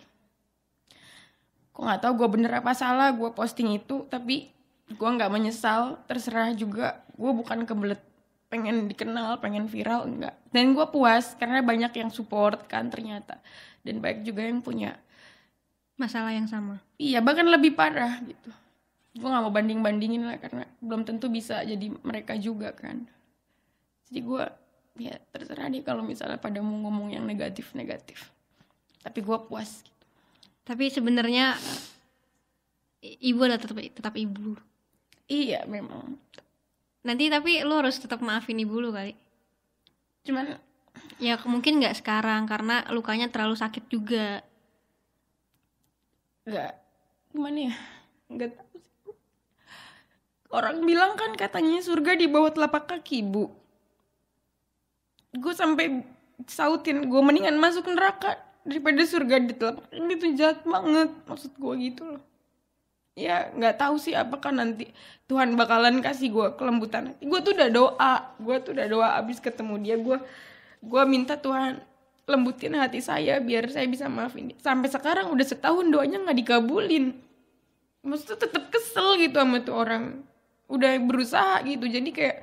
Kok 1.75 1.83
nggak 1.83 2.01
tahu 2.01 2.13
gue 2.25 2.29
bener 2.39 2.51
apa 2.63 2.71
salah 2.73 3.11
gue 3.13 3.29
posting 3.35 3.75
itu 3.75 4.07
tapi 4.07 4.49
gue 4.87 5.09
nggak 5.11 5.29
menyesal. 5.29 5.99
Terserah 6.07 6.55
juga. 6.55 7.03
Gue 7.13 7.35
bukan 7.35 7.67
kebelet. 7.67 7.99
Pengen 8.47 8.87
dikenal 8.87 9.43
pengen 9.43 9.67
viral 9.67 10.07
enggak 10.07 10.31
dan 10.55 10.71
gue 10.71 10.87
puas 10.87 11.35
karena 11.35 11.59
banyak 11.59 11.91
yang 11.99 12.07
support 12.07 12.63
kan 12.71 12.87
ternyata. 12.87 13.43
Dan 13.83 13.99
banyak 13.99 14.23
juga 14.23 14.47
yang 14.47 14.63
punya 14.63 14.95
masalah 15.99 16.31
yang 16.31 16.47
sama. 16.47 16.79
Iya 16.95 17.19
bahkan 17.19 17.43
lebih 17.43 17.75
parah 17.75 18.23
gitu 18.23 18.47
gue 19.17 19.27
nggak 19.27 19.43
mau 19.43 19.53
banding 19.53 19.81
bandingin 19.81 20.23
lah 20.29 20.37
karena 20.37 20.63
belum 20.79 21.03
tentu 21.03 21.27
bisa 21.27 21.65
jadi 21.65 21.89
mereka 22.05 22.37
juga 22.37 22.71
kan. 22.71 23.09
Jadi 24.07 24.19
gue 24.23 24.43
ya 24.97 25.13
terserah 25.29 25.69
deh 25.69 25.85
kalau 25.85 26.01
misalnya 26.01 26.41
pada 26.41 26.57
mau 26.61 26.73
ngomong 26.87 27.13
yang 27.13 27.25
negatif 27.25 27.69
negatif 27.77 28.33
tapi 29.07 29.23
gue 29.23 29.37
puas 29.47 29.85
gitu. 29.85 30.05
tapi 30.67 30.91
sebenarnya 30.91 31.55
ibu 32.99 33.39
adalah 33.39 33.61
tetap 33.61 33.77
tetap 33.79 34.13
ibu. 34.19 34.57
Iya 35.31 35.63
memang. 35.63 36.19
Nanti 37.07 37.31
tapi 37.31 37.63
lu 37.63 37.71
harus 37.79 37.95
tetap 38.03 38.19
maafin 38.19 38.59
ibu 38.59 38.83
lu 38.83 38.91
kali. 38.91 39.15
Cuman 40.27 40.59
ya 41.23 41.39
mungkin 41.47 41.79
nggak 41.79 42.03
sekarang 42.03 42.43
karena 42.51 42.83
lukanya 42.91 43.31
terlalu 43.31 43.55
sakit 43.55 43.87
juga. 43.87 44.43
nggak 46.47 46.71
gimana 47.31 47.71
ya? 47.71 47.75
Nggak 48.27 48.49
tahu 48.59 48.75
sih. 48.75 48.96
Orang 50.51 50.83
bilang 50.83 51.19
kan 51.19 51.35
katanya 51.35 51.83
surga 51.83 52.15
di 52.15 52.27
bawah 52.31 52.51
telapak 52.51 52.87
kaki 52.87 53.23
bu. 53.23 53.51
Gue 55.35 55.53
sampai 55.53 56.03
sautin 56.47 57.09
gue 57.09 57.21
mendingan 57.21 57.59
masuk 57.59 57.89
neraka 57.91 58.39
daripada 58.63 59.03
surga 59.03 59.35
di 59.43 59.53
telapak 59.55 59.91
kaki. 59.91 60.15
Itu 60.15 60.27
jahat 60.39 60.63
banget 60.63 61.09
maksud 61.27 61.51
gue 61.59 61.73
gitu 61.83 62.03
loh. 62.15 62.23
Ya 63.17 63.49
nggak 63.49 63.81
tahu 63.81 63.97
sih 63.97 64.13
apakah 64.13 64.53
nanti 64.53 64.93
Tuhan 65.25 65.57
bakalan 65.57 65.99
kasih 65.99 66.31
gue 66.31 66.47
kelembutan. 66.55 67.17
Gue 67.19 67.39
tuh 67.43 67.57
udah 67.57 67.69
doa 67.73 68.13
gue 68.39 68.55
tuh 68.63 68.71
udah 68.77 68.87
doa 68.87 69.07
abis 69.19 69.41
ketemu 69.41 69.75
dia 69.81 69.95
gue 69.97 70.17
gue 70.77 71.03
minta 71.09 71.35
Tuhan 71.35 71.81
lembutin 72.27 72.75
hati 72.75 72.99
saya 72.99 73.39
biar 73.39 73.71
saya 73.71 73.87
bisa 73.87 74.11
maafin 74.11 74.51
dia. 74.51 74.59
sampai 74.59 74.91
sekarang 74.91 75.31
udah 75.31 75.47
setahun 75.47 75.87
doanya 75.87 76.23
nggak 76.27 76.37
dikabulin. 76.43 77.15
Maksudnya 78.03 78.37
tetap 78.39 78.67
kesel 78.71 79.19
gitu 79.19 79.35
sama 79.39 79.63
tuh 79.63 79.75
orang 79.75 80.26
udah 80.67 80.91
berusaha 81.03 81.63
gitu. 81.63 81.87
Jadi 81.87 82.09
kayak 82.11 82.37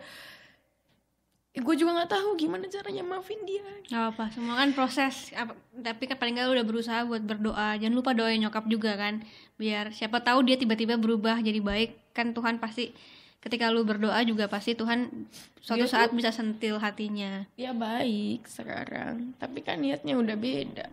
gue 1.54 1.74
juga 1.78 1.94
nggak 1.94 2.10
tahu 2.10 2.34
gimana 2.34 2.66
caranya 2.66 3.06
maafin 3.06 3.38
dia. 3.46 3.62
Nggak 3.86 4.04
apa 4.10 4.24
semua 4.34 4.58
kan 4.58 4.74
proses 4.74 5.30
apa- 5.32 5.54
tapi 5.72 6.10
kan 6.10 6.18
paling 6.18 6.34
nggak 6.34 6.46
lu 6.50 6.54
udah 6.58 6.66
berusaha 6.66 7.00
buat 7.06 7.22
berdoa. 7.22 7.78
Jangan 7.78 7.94
lupa 7.94 8.10
doain 8.10 8.42
nyokap 8.42 8.66
juga 8.66 8.98
kan 8.98 9.22
biar 9.54 9.94
siapa 9.94 10.18
tahu 10.18 10.42
dia 10.42 10.58
tiba-tiba 10.58 10.98
berubah 10.98 11.38
jadi 11.38 11.62
baik. 11.62 12.10
Kan 12.10 12.34
Tuhan 12.34 12.58
pasti 12.58 12.90
ketika 13.38 13.70
lu 13.70 13.86
berdoa 13.86 14.18
juga 14.26 14.50
pasti 14.50 14.74
Tuhan 14.74 15.30
suatu 15.60 15.84
Dia 15.84 15.92
saat 15.92 16.10
bisa 16.10 16.34
sentil 16.34 16.80
hatinya. 16.82 17.46
Dia 17.54 17.70
baik 17.70 18.50
sekarang 18.50 19.38
tapi 19.38 19.62
kan 19.62 19.78
niatnya 19.78 20.18
udah 20.18 20.34
beda. 20.34 20.90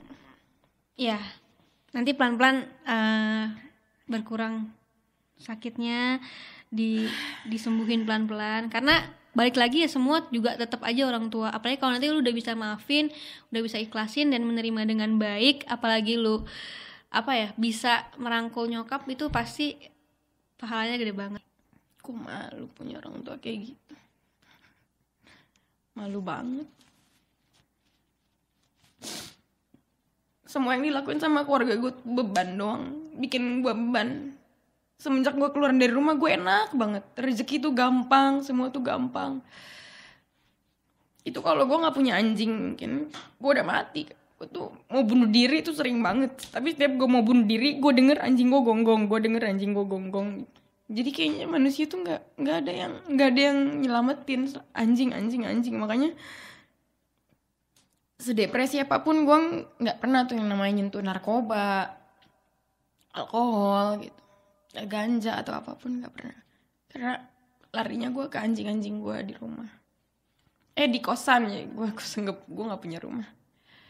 Ya 0.94 1.18
nanti 1.90 2.14
pelan-pelan 2.14 2.70
eh, 2.86 3.46
berkurang 4.06 4.70
sakitnya 5.42 6.22
di 6.72 7.06
disembuhin 7.46 8.08
pelan-pelan. 8.08 8.72
Karena 8.72 9.04
balik 9.36 9.60
lagi 9.60 9.84
ya 9.84 9.90
semua 9.92 10.24
juga 10.32 10.56
tetap 10.56 10.82
aja 10.88 11.04
orang 11.06 11.28
tua. 11.28 11.52
Apalagi 11.52 11.78
kalau 11.78 11.96
nanti 11.96 12.08
lu 12.08 12.24
udah 12.24 12.36
bisa 12.36 12.56
maafin 12.56 13.12
udah 13.52 13.62
bisa 13.62 13.78
ikhlasin 13.78 14.32
dan 14.32 14.48
menerima 14.48 14.88
dengan 14.88 15.20
baik 15.20 15.68
apalagi 15.68 16.16
lu 16.16 16.48
apa 17.12 17.32
ya 17.36 17.50
bisa 17.60 18.08
merangkul 18.16 18.72
nyokap 18.72 19.04
itu 19.12 19.28
pasti 19.28 19.76
pahalanya 20.56 20.96
gede 20.96 21.14
banget. 21.14 21.44
Aku 22.00 22.16
malu 22.16 22.66
punya 22.72 22.98
orang 23.04 23.22
tua 23.22 23.36
kayak 23.38 23.76
gitu. 23.76 23.96
Malu 25.94 26.24
banget. 26.24 26.68
Semua 30.48 30.76
yang 30.76 30.84
dilakuin 30.84 31.20
sama 31.20 31.48
keluarga 31.48 31.80
gue 31.80 31.94
beban 32.04 32.60
doang. 32.60 32.84
Bikin 33.16 33.64
gue 33.64 33.72
beban 33.72 34.36
semenjak 35.02 35.34
gue 35.34 35.50
keluar 35.50 35.74
dari 35.74 35.90
rumah 35.90 36.14
gue 36.14 36.30
enak 36.30 36.78
banget. 36.78 37.04
Rezeki 37.18 37.58
tuh 37.58 37.74
gampang 37.74 38.46
semua 38.46 38.70
tuh 38.70 38.86
gampang. 38.86 39.42
Itu 41.26 41.42
kalau 41.42 41.66
gue 41.66 41.78
nggak 41.82 41.96
punya 41.98 42.22
anjing 42.22 42.54
mungkin 42.54 43.10
gue 43.10 43.50
udah 43.50 43.66
mati. 43.66 44.06
Gue 44.38 44.46
tuh 44.46 44.70
mau 44.94 45.02
bunuh 45.02 45.26
diri 45.26 45.66
tuh 45.66 45.74
sering 45.74 46.06
banget. 46.06 46.38
Tapi 46.54 46.78
setiap 46.78 46.94
gue 47.02 47.10
mau 47.10 47.26
bunuh 47.26 47.50
diri 47.50 47.82
gue 47.82 47.92
denger 47.98 48.22
anjing 48.22 48.54
gue 48.54 48.62
gonggong 48.62 49.10
gue 49.10 49.20
denger 49.26 49.42
anjing 49.50 49.74
gue 49.74 49.86
gonggong. 49.90 50.46
Jadi 50.92 51.10
kayaknya 51.10 51.46
manusia 51.50 51.90
tuh 51.90 52.06
nggak 52.06 52.22
nggak 52.38 52.56
ada 52.62 52.72
yang 52.72 52.94
nggak 53.10 53.28
ada 53.34 53.42
yang 53.42 53.60
nyelamatin 53.82 54.42
anjing 54.78 55.18
anjing 55.18 55.44
anjing. 55.50 55.76
Makanya 55.82 56.14
sedepresi 58.22 58.78
apa 58.78 59.02
pun 59.02 59.26
gue 59.26 59.38
nggak 59.82 59.98
pernah 59.98 60.30
tuh 60.30 60.38
yang 60.38 60.46
namanya 60.46 60.78
nyentuh 60.78 61.02
narkoba 61.02 61.98
alkohol 63.18 63.98
gitu 63.98 64.21
ganja 64.88 65.36
atau 65.40 65.54
apa 65.56 65.76
pun 65.76 66.00
nggak 66.00 66.14
pernah. 66.16 66.38
Karena 66.88 67.14
larinya 67.72 68.10
gue 68.12 68.26
ke 68.32 68.38
anjing-anjing 68.40 69.04
gue 69.04 69.18
di 69.28 69.34
rumah. 69.36 69.68
Eh 70.76 70.88
di 70.88 71.00
kosan 71.04 71.52
ya 71.52 71.68
gue 71.68 71.88
gue 72.48 72.66
nggak 72.68 72.82
punya 72.82 73.00
rumah. 73.04 73.28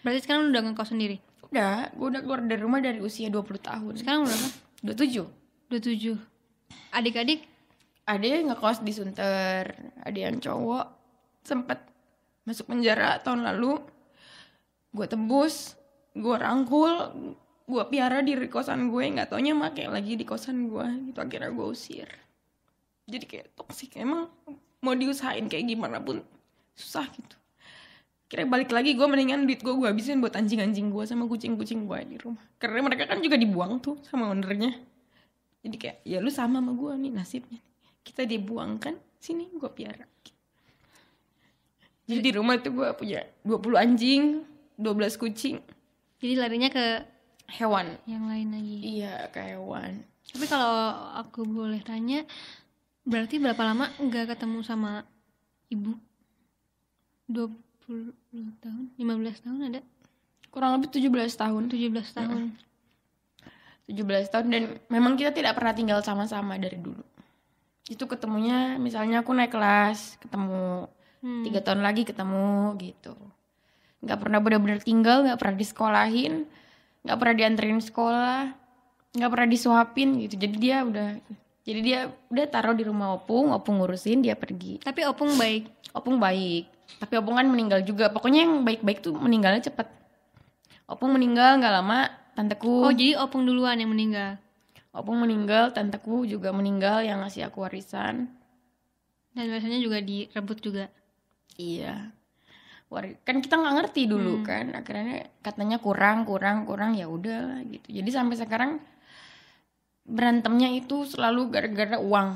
Berarti 0.01 0.25
sekarang 0.25 0.49
udah 0.49 0.61
ngekos 0.65 0.91
sendiri? 0.93 1.17
udah 1.51 1.91
gue 1.91 2.07
udah 2.15 2.21
keluar 2.23 2.39
dari 2.47 2.61
rumah 2.63 2.79
dari 2.79 3.03
usia 3.03 3.27
20 3.27 3.59
tahun. 3.59 3.93
Sekarang 3.99 4.23
berapa? 4.23 4.47
27 4.87 5.27
27. 5.67 6.15
Adik-adik? 6.95 7.43
Ada 8.07 8.25
yang 8.25 8.55
ngekos 8.55 8.81
di 8.81 8.91
Sunter 8.95 9.75
ada 9.99 10.17
yang 10.17 10.39
cowok. 10.39 10.87
Sempet 11.43 11.79
masuk 12.47 12.71
penjara 12.71 13.19
tahun 13.19 13.43
lalu. 13.43 13.83
Gue 14.95 15.07
tembus 15.11 15.75
gue 16.11 16.35
rangkul 16.35 16.91
gue 17.71 17.83
piara 17.87 18.19
di 18.19 18.35
kosan 18.51 18.91
gue 18.91 19.03
nggak 19.07 19.31
taunya 19.31 19.55
make 19.55 19.87
lagi 19.87 20.19
di 20.19 20.27
kosan 20.27 20.67
gue 20.67 20.85
gitu. 21.07 21.17
Akhirnya 21.23 21.49
gue 21.55 21.65
usir. 21.71 22.11
Jadi 23.07 23.25
kayak 23.25 23.47
toksik 23.55 23.95
emang 23.95 24.27
mau 24.83 24.91
diusahain 24.91 25.47
kayak 25.47 25.71
gimana 25.71 26.03
pun 26.03 26.19
susah 26.75 27.07
gitu. 27.15 27.35
Kira 28.27 28.43
balik 28.47 28.75
lagi 28.75 28.95
gue 28.95 29.07
mendingan 29.07 29.47
duit 29.47 29.63
gue 29.63 29.71
gue 29.71 29.87
habisin 29.87 30.19
buat 30.19 30.35
anjing-anjing 30.35 30.91
gue 30.91 31.03
sama 31.07 31.27
kucing-kucing 31.31 31.87
gue 31.87 31.99
di 32.07 32.15
rumah. 32.19 32.43
Karena 32.59 32.83
mereka 32.83 33.07
kan 33.07 33.23
juga 33.23 33.39
dibuang 33.39 33.79
tuh 33.79 33.99
sama 34.03 34.27
ownernya. 34.27 34.75
Jadi 35.63 35.75
kayak 35.79 35.97
ya 36.03 36.19
lu 36.19 36.27
sama 36.27 36.59
sama 36.59 36.75
gue 36.75 36.91
nih 37.07 37.11
nasibnya 37.15 37.61
kita 38.01 38.25
dibuang 38.25 38.81
kan 38.81 38.97
sini 39.21 39.47
gue 39.53 39.69
piara. 39.69 40.05
Jadi 42.09 42.19
di 42.19 42.31
rumah 42.33 42.59
tuh 42.59 42.75
gue 42.75 42.89
punya 42.97 43.23
20 43.45 43.77
anjing 43.77 44.23
12 44.75 45.21
kucing. 45.21 45.57
Jadi 46.19 46.33
larinya 46.35 46.67
ke 46.67 46.85
hewan 47.57 47.99
yang 48.07 48.25
lain 48.25 48.47
lagi. 48.51 48.77
iya 48.99 49.27
ke 49.27 49.39
hewan 49.43 50.03
Tapi 50.31 50.45
kalau 50.47 50.71
aku 51.19 51.43
boleh 51.43 51.83
tanya, 51.83 52.23
berarti 53.03 53.35
berapa 53.35 53.59
lama 53.67 53.91
nggak 53.99 54.31
ketemu 54.31 54.63
sama 54.63 55.03
ibu? 55.67 55.91
20 57.27 57.51
tahun, 58.63 58.83
15 58.95 59.43
tahun 59.43 59.59
ada? 59.67 59.81
kurang 60.51 60.75
lebih 60.79 60.91
17 60.91 61.07
tahun 61.39 61.71
17 61.71 62.11
tahun. 62.11 62.41
17 63.87 64.31
tahun 64.31 64.45
dan 64.51 64.63
memang 64.87 65.15
kita 65.15 65.31
tidak 65.31 65.55
pernah 65.55 65.71
tinggal 65.71 65.99
sama-sama 66.03 66.55
dari 66.59 66.75
dulu 66.75 67.03
itu 67.87 68.03
ketemunya 68.07 68.79
misalnya 68.79 69.19
aku 69.19 69.31
naik 69.35 69.51
kelas 69.51 70.15
ketemu 70.21 70.87
Hmm. 71.21 71.45
tiga 71.45 71.61
tahun 71.61 71.85
lagi 71.85 72.01
ketemu 72.01 72.73
gitu 72.81 73.13
nggak 74.01 74.17
pernah 74.25 74.41
benar-benar 74.41 74.81
tinggal 74.81 75.21
nggak 75.21 75.37
pernah 75.37 75.53
disekolahin 75.53 76.49
nggak 77.01 77.17
pernah 77.17 77.35
dianterin 77.35 77.79
sekolah 77.79 78.39
nggak 79.11 79.31
pernah 79.31 79.47
disuapin 79.47 80.09
gitu 80.19 80.35
jadi 80.35 80.55
dia 80.55 80.77
udah 80.81 81.07
jadi 81.61 81.79
dia 81.79 81.99
udah 82.27 82.45
taruh 82.47 82.73
di 82.73 82.83
rumah 82.83 83.13
opung 83.13 83.51
opung 83.51 83.77
ngurusin 83.77 84.21
dia 84.21 84.33
pergi 84.33 84.81
Tapi 84.81 85.05
Opung 85.05 85.35
baik. 85.35 85.69
opung 85.91 86.17
baik 86.17 86.65
tapi 86.97 87.15
opung 87.15 87.35
kan 87.35 87.47
meninggal 87.47 87.81
juga 87.81 88.07
pokoknya 88.07 88.43
yang 88.43 88.63
baik-baik 88.63 88.99
tuh 88.99 89.13
meninggalnya 89.13 89.63
cepet 89.63 89.87
opung 90.85 91.11
meninggal 91.11 91.57
nggak 91.57 91.73
lama 91.73 91.99
tanteku 92.31 92.87
Oh, 92.87 92.91
jadi 92.91 93.19
Opung 93.19 93.43
duluan 93.43 93.75
yang 93.75 93.91
meninggal. 93.91 94.39
opung 94.91 95.19
meninggal 95.19 95.71
tanteku 95.71 96.23
juga 96.23 96.51
meninggal 96.51 97.01
yang 97.01 97.23
ngasih 97.23 97.47
aku 97.47 97.63
warisan 97.63 98.27
Dan 99.31 99.47
biasanya 99.47 99.79
juga 99.79 100.03
direbut 100.03 100.59
juga. 100.59 100.91
Iya. 101.55 102.11
Kan 103.23 103.39
kita 103.39 103.55
nggak 103.55 103.75
ngerti 103.79 104.01
dulu 104.11 104.43
kan. 104.43 104.75
Akhirnya 104.75 105.31
katanya 105.39 105.79
kurang, 105.79 106.27
kurang, 106.27 106.67
kurang 106.67 106.99
ya 106.99 107.07
udah 107.07 107.63
gitu. 107.71 107.87
Jadi 107.87 108.09
sampai 108.11 108.35
sekarang 108.35 108.71
berantemnya 110.03 110.67
itu 110.75 111.07
selalu 111.07 111.47
gara-gara 111.47 111.95
uang. 111.95 112.35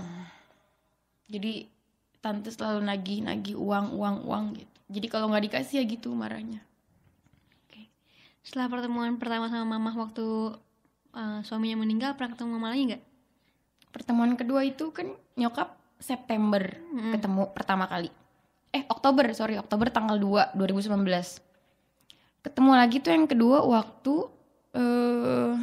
Jadi 1.27 1.67
tante 2.23 2.49
selalu 2.49 2.87
nagih, 2.87 3.19
nagih 3.27 3.59
uang, 3.59 3.93
uang, 3.93 4.17
uang 4.23 4.45
gitu. 4.55 4.77
Jadi 4.95 5.07
kalau 5.11 5.27
nggak 5.29 5.51
dikasih 5.51 5.81
ya 5.81 5.83
gitu 5.83 6.15
marahnya. 6.15 6.63
Setelah 8.45 8.69
pertemuan 8.69 9.17
pertama 9.17 9.49
sama 9.49 9.65
mama 9.65 9.89
waktu 9.97 10.53
uh, 11.17 11.41
suaminya 11.41 11.81
meninggal, 11.81 12.13
pernah 12.13 12.37
ketemu 12.37 12.49
mama 12.53 12.77
lagi 12.77 12.93
nggak? 12.93 13.03
Pertemuan 13.89 14.37
kedua 14.37 14.61
itu 14.61 14.93
kan 14.93 15.09
nyokap 15.33 15.73
September 15.97 16.61
ketemu 16.93 17.49
pertama 17.57 17.89
kali. 17.89 18.13
Eh 18.73 18.83
Oktober, 18.89 19.27
sorry 19.35 19.59
Oktober 19.59 19.91
tanggal 19.91 20.17
2 20.17 20.55
2019. 20.57 20.95
Ketemu 22.45 22.71
lagi 22.77 22.97
tuh 23.01 23.11
yang 23.13 23.25
kedua 23.25 23.65
waktu 23.65 24.13
eh 24.77 25.53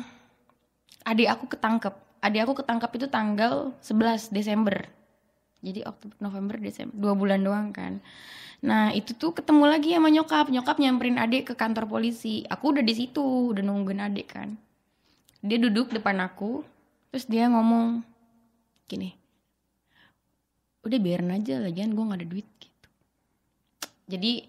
adik 1.07 1.29
aku 1.31 1.45
ketangkep. 1.59 1.95
Adik 2.23 2.41
aku 2.47 2.55
ketangkep 2.63 2.91
itu 3.03 3.07
tanggal 3.11 3.75
11 3.83 4.31
Desember. 4.31 4.87
Jadi 5.63 5.83
Oktober, 5.87 6.17
November, 6.19 6.59
Desember, 6.59 6.95
dua 6.95 7.15
bulan 7.15 7.41
doang 7.43 7.71
kan. 7.71 8.03
Nah 8.63 8.95
itu 8.95 9.15
tuh 9.15 9.35
ketemu 9.35 9.67
lagi 9.67 9.95
sama 9.95 10.11
nyokap. 10.11 10.47
Nyokap 10.51 10.79
nyamperin 10.79 11.19
adik 11.19 11.51
ke 11.51 11.55
kantor 11.59 11.87
polisi. 11.87 12.47
Aku 12.47 12.75
udah 12.75 12.83
di 12.83 12.95
situ, 12.95 13.55
udah 13.55 13.63
nungguin 13.63 14.03
adik 14.03 14.39
kan. 14.39 14.55
Dia 15.43 15.59
duduk 15.59 15.91
depan 15.91 16.23
aku, 16.23 16.63
terus 17.11 17.27
dia 17.27 17.51
ngomong 17.51 18.07
gini, 18.87 19.11
udah 20.87 20.99
biarin 21.03 21.35
aja 21.35 21.59
lagian 21.59 21.99
gue 21.99 22.05
gak 22.07 22.21
ada 22.23 22.29
duit. 22.31 22.47
Jadi 24.13 24.45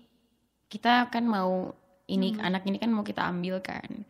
kita 0.67 1.08
kan 1.08 1.23
mau 1.23 1.71
ini 2.12 2.36
anak 2.43 2.67
ini 2.67 2.84
kan 2.84 2.91
mau 2.91 3.08
kita 3.08 3.23
ambil 3.23 3.63
kan. 3.63 4.04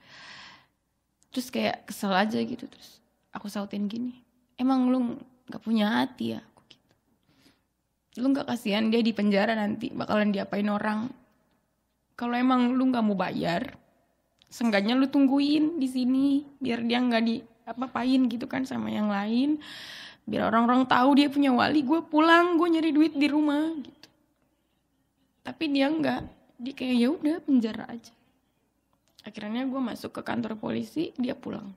Terus 1.29 1.53
kayak 1.53 1.85
kesel 1.85 2.09
aja 2.09 2.41
gitu 2.41 2.65
terus 2.65 2.97
aku 3.29 3.49
sautin 3.49 3.85
gini, 3.85 4.17
emang 4.57 4.89
lu 4.89 5.17
nggak 5.49 5.61
punya 5.61 6.01
hati 6.01 6.37
ya? 6.37 6.41
Aku 6.41 6.61
gitu. 6.69 6.93
Lu 8.21 8.33
nggak 8.33 8.49
kasihan 8.49 8.89
dia 8.89 9.05
di 9.05 9.13
penjara 9.13 9.53
nanti 9.53 9.93
bakalan 9.93 10.33
diapain 10.33 10.65
orang? 10.69 11.09
Kalau 12.17 12.33
emang 12.37 12.73
lu 12.73 12.89
nggak 12.89 13.05
mau 13.05 13.17
bayar, 13.17 13.73
seenggaknya 14.53 14.93
lu 14.93 15.09
tungguin 15.09 15.81
di 15.81 15.89
sini 15.89 16.45
biar 16.61 16.85
dia 16.85 17.01
nggak 17.01 17.23
di 17.25 17.41
apa-apain 17.65 18.21
gitu 18.29 18.45
kan 18.45 18.67
sama 18.69 18.93
yang 18.93 19.09
lain 19.09 19.57
biar 20.23 20.51
orang-orang 20.51 20.87
tahu 20.87 21.19
dia 21.19 21.27
punya 21.27 21.51
wali 21.51 21.83
gue 21.83 21.99
pulang 22.07 22.55
gue 22.55 22.67
nyari 22.69 22.91
duit 22.95 23.13
di 23.15 23.27
rumah 23.27 23.75
gitu 23.81 24.02
tapi 25.43 25.69
dia 25.69 25.91
nggak 25.91 26.19
dia 26.63 26.73
kayak 26.73 26.95
ya 26.95 27.07
udah 27.11 27.35
penjara 27.43 27.83
aja. 27.91 28.15
Akhirnya 29.23 29.67
gue 29.67 29.79
masuk 29.79 30.15
ke 30.15 30.21
kantor 30.23 30.55
polisi 30.55 31.11
dia 31.19 31.35
pulang. 31.35 31.75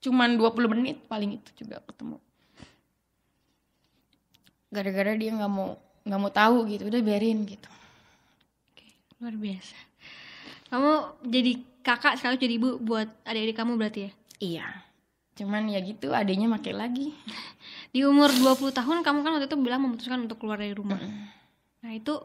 Cuman 0.00 0.40
20 0.40 0.72
menit 0.72 0.96
paling 1.04 1.36
itu 1.36 1.64
juga 1.64 1.84
ketemu. 1.84 2.16
Gara-gara 4.72 5.12
dia 5.16 5.30
nggak 5.32 5.52
mau 5.52 5.76
nggak 6.08 6.20
mau 6.20 6.32
tahu 6.32 6.68
gitu 6.72 6.88
udah 6.88 7.00
biarin 7.04 7.44
gitu. 7.44 7.68
Luar 9.20 9.36
biasa. 9.36 9.76
Kamu 10.68 10.92
jadi 11.24 11.52
kakak 11.84 12.20
sekali 12.20 12.36
jadi 12.36 12.54
ibu 12.60 12.76
buat 12.80 13.08
adik-adik 13.24 13.56
kamu 13.56 13.72
berarti 13.80 14.00
ya? 14.08 14.12
iya. 14.38 14.66
Cuman 15.38 15.70
ya 15.70 15.78
gitu 15.80 16.10
adanya 16.10 16.50
makai 16.50 16.74
lagi. 16.74 17.14
Di 17.94 18.02
umur 18.04 18.28
20 18.28 18.74
tahun 18.74 19.06
kamu 19.06 19.18
kan 19.22 19.30
waktu 19.38 19.46
itu 19.46 19.56
bilang 19.56 19.86
memutuskan 19.86 20.26
untuk 20.26 20.42
keluar 20.42 20.58
dari 20.58 20.74
rumah. 20.74 20.98
Nah, 21.78 21.92
itu 21.94 22.18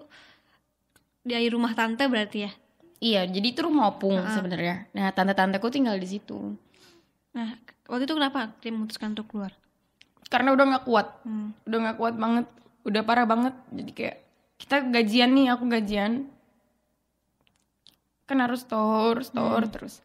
dari 1.24 1.48
rumah 1.48 1.72
tante 1.74 2.04
berarti 2.06 2.40
ya? 2.44 2.52
iya 3.04 3.28
jadi 3.28 3.48
itu 3.52 3.60
rumah 3.68 3.92
opung 3.92 4.16
sebenarnya. 4.32 4.88
Nah 4.96 5.12
tante-tanteku 5.12 5.68
tinggal 5.68 6.00
di 6.00 6.08
situ. 6.08 6.56
Nah, 7.36 7.60
waktu 7.90 8.08
itu 8.08 8.16
kenapa 8.16 8.56
dia 8.64 8.72
memutuskan 8.72 9.12
untuk 9.12 9.28
keluar? 9.28 9.52
karena 10.34 10.50
udah 10.50 10.66
nggak 10.66 10.86
kuat. 10.90 11.08
Hmm. 11.22 11.54
udah 11.70 11.78
nggak 11.78 11.98
kuat 12.02 12.16
banget. 12.18 12.46
Udah 12.90 13.02
parah 13.06 13.30
banget. 13.30 13.54
Jadi 13.70 13.92
kayak 13.94 14.18
kita 14.58 14.76
gajian 14.90 15.30
nih 15.30 15.48
aku 15.54 15.64
gajian. 15.70 16.26
Kan 18.26 18.38
harus 18.42 18.66
store 18.66 19.22
store 19.22 19.70
terus. 19.70 20.02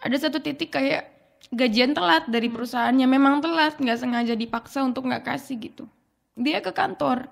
Ada 0.00 0.28
satu 0.28 0.40
titik 0.40 0.72
kayak 0.72 1.12
gajian 1.52 1.92
telat 1.92 2.24
dari 2.32 2.48
perusahaannya. 2.48 3.04
Memang 3.04 3.44
telat 3.44 3.76
nggak 3.76 4.00
sengaja 4.00 4.32
dipaksa 4.32 4.80
untuk 4.80 5.04
nggak 5.04 5.36
kasih 5.36 5.60
gitu. 5.60 5.84
Dia 6.32 6.64
ke 6.64 6.72
kantor. 6.72 7.28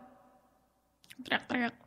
Teriak-teriak 1.24 1.85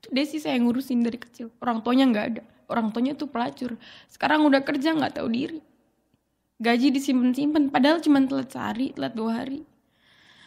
itu 0.00 0.08
Desi 0.16 0.40
saya 0.40 0.56
ngurusin 0.56 1.04
dari 1.04 1.20
kecil. 1.20 1.52
Orang 1.60 1.84
tuanya 1.84 2.08
nggak 2.08 2.26
ada. 2.32 2.42
Orang 2.72 2.88
tuanya 2.88 3.12
tuh 3.12 3.28
pelacur. 3.28 3.76
Sekarang 4.08 4.48
udah 4.48 4.64
kerja 4.64 4.96
nggak 4.96 5.20
tahu 5.20 5.28
diri. 5.28 5.60
Gaji 6.56 6.88
disimpan-simpan 6.88 7.68
padahal 7.68 8.00
cuma 8.00 8.24
telat 8.24 8.48
sehari 8.48 8.96
telat 8.96 9.12
dua 9.12 9.44
hari. 9.44 9.60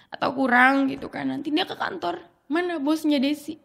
Atau 0.10 0.34
kurang 0.34 0.90
gitu 0.90 1.06
kan. 1.14 1.30
Nanti 1.30 1.54
dia 1.54 1.70
ke 1.70 1.78
kantor. 1.78 2.18
Mana 2.50 2.82
bosnya 2.82 3.22
Desi? 3.22 3.62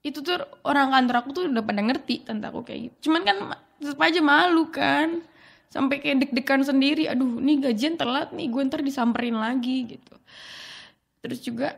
Itu 0.00 0.24
tuh 0.24 0.40
orang 0.64 0.96
kantor 0.96 1.16
aku 1.20 1.28
tuh 1.36 1.44
udah 1.52 1.60
pada 1.60 1.84
ngerti 1.84 2.24
tentang 2.24 2.56
aku 2.56 2.64
kayak 2.64 2.80
gitu. 2.88 3.12
Cuman 3.12 3.28
kan 3.28 3.36
tetap 3.76 4.00
aja 4.00 4.20
malu 4.24 4.72
kan. 4.72 5.20
Sampai 5.68 6.00
kayak 6.00 6.24
deg-degan 6.24 6.64
sendiri. 6.64 7.04
Aduh 7.12 7.36
nih 7.36 7.68
gajian 7.68 8.00
telat 8.00 8.32
nih. 8.32 8.48
Gue 8.48 8.64
ntar 8.64 8.80
disamperin 8.80 9.36
lagi 9.36 9.84
gitu. 9.84 10.16
Terus 11.20 11.44
juga 11.44 11.76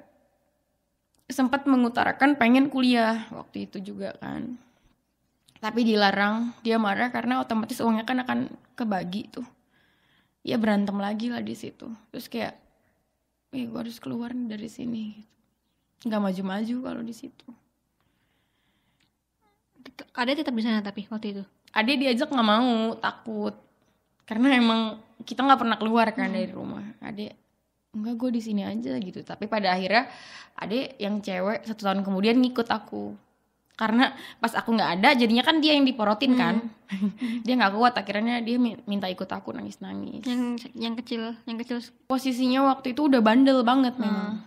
sempat 1.40 1.64
mengutarakan 1.64 2.36
pengen 2.36 2.68
kuliah 2.68 3.24
waktu 3.32 3.64
itu 3.64 3.80
juga 3.80 4.12
kan. 4.20 4.60
Tapi 5.56 5.88
dilarang 5.88 6.52
dia 6.60 6.76
marah 6.76 7.08
karena 7.08 7.40
otomatis 7.40 7.80
uangnya 7.80 8.04
kan 8.04 8.20
akan 8.20 8.38
kebagi 8.76 9.32
tuh. 9.32 9.48
Ya 10.44 10.60
berantem 10.60 11.00
lagi 11.00 11.32
lah 11.32 11.40
di 11.40 11.56
situ. 11.56 11.88
Terus 12.12 12.28
kayak 12.28 12.60
eh 13.56 13.64
gue 13.64 13.78
harus 13.80 13.96
keluar 13.96 14.36
dari 14.36 14.68
sini 14.68 15.16
gitu. 15.16 15.32
nggak 16.12 16.20
maju-maju 16.20 16.76
kalau 16.84 17.00
di 17.00 17.14
situ. 17.16 17.48
Ada 20.12 20.36
tetap 20.36 20.52
di 20.52 20.60
sana 20.60 20.84
tapi 20.84 21.08
waktu 21.08 21.40
itu. 21.40 21.42
Ade 21.72 21.96
diajak 21.96 22.28
nggak 22.28 22.48
mau 22.48 22.92
takut. 23.00 23.56
Karena 24.28 24.52
emang 24.52 25.00
kita 25.24 25.40
nggak 25.40 25.60
pernah 25.60 25.76
keluar 25.80 26.12
kan 26.12 26.32
dari 26.32 26.52
rumah. 26.52 26.84
Ade 27.00 27.32
enggak 27.90 28.14
gue 28.16 28.30
di 28.38 28.42
sini 28.42 28.62
aja 28.62 28.94
gitu. 28.96 29.20
Tapi 29.20 29.50
pada 29.50 29.74
akhirnya 29.74 30.06
Ade 30.54 30.94
yang 31.00 31.18
cewek 31.18 31.64
satu 31.66 31.82
tahun 31.86 32.02
kemudian 32.06 32.38
ngikut 32.38 32.68
aku. 32.68 33.14
Karena 33.74 34.12
pas 34.36 34.52
aku 34.52 34.76
nggak 34.76 34.90
ada 35.00 35.16
jadinya 35.16 35.40
kan 35.40 35.56
dia 35.64 35.72
yang 35.72 35.88
diporotin 35.88 36.36
kan. 36.36 36.56
Dia 37.46 37.54
nggak 37.56 37.72
kuat 37.72 37.94
akhirnya 37.96 38.42
dia 38.42 38.58
mi- 38.58 38.76
minta 38.84 39.06
ikut 39.06 39.30
aku 39.30 39.54
nangis 39.54 39.78
nangis 39.78 40.26
Yang 40.26 40.68
yang 40.74 40.94
kecil, 40.98 41.38
yang 41.46 41.54
kecil. 41.54 41.78
posisinya 42.10 42.66
waktu 42.66 42.92
itu 42.92 43.06
udah 43.06 43.22
bandel 43.22 43.62
banget 43.62 43.94
memang. 43.96 44.42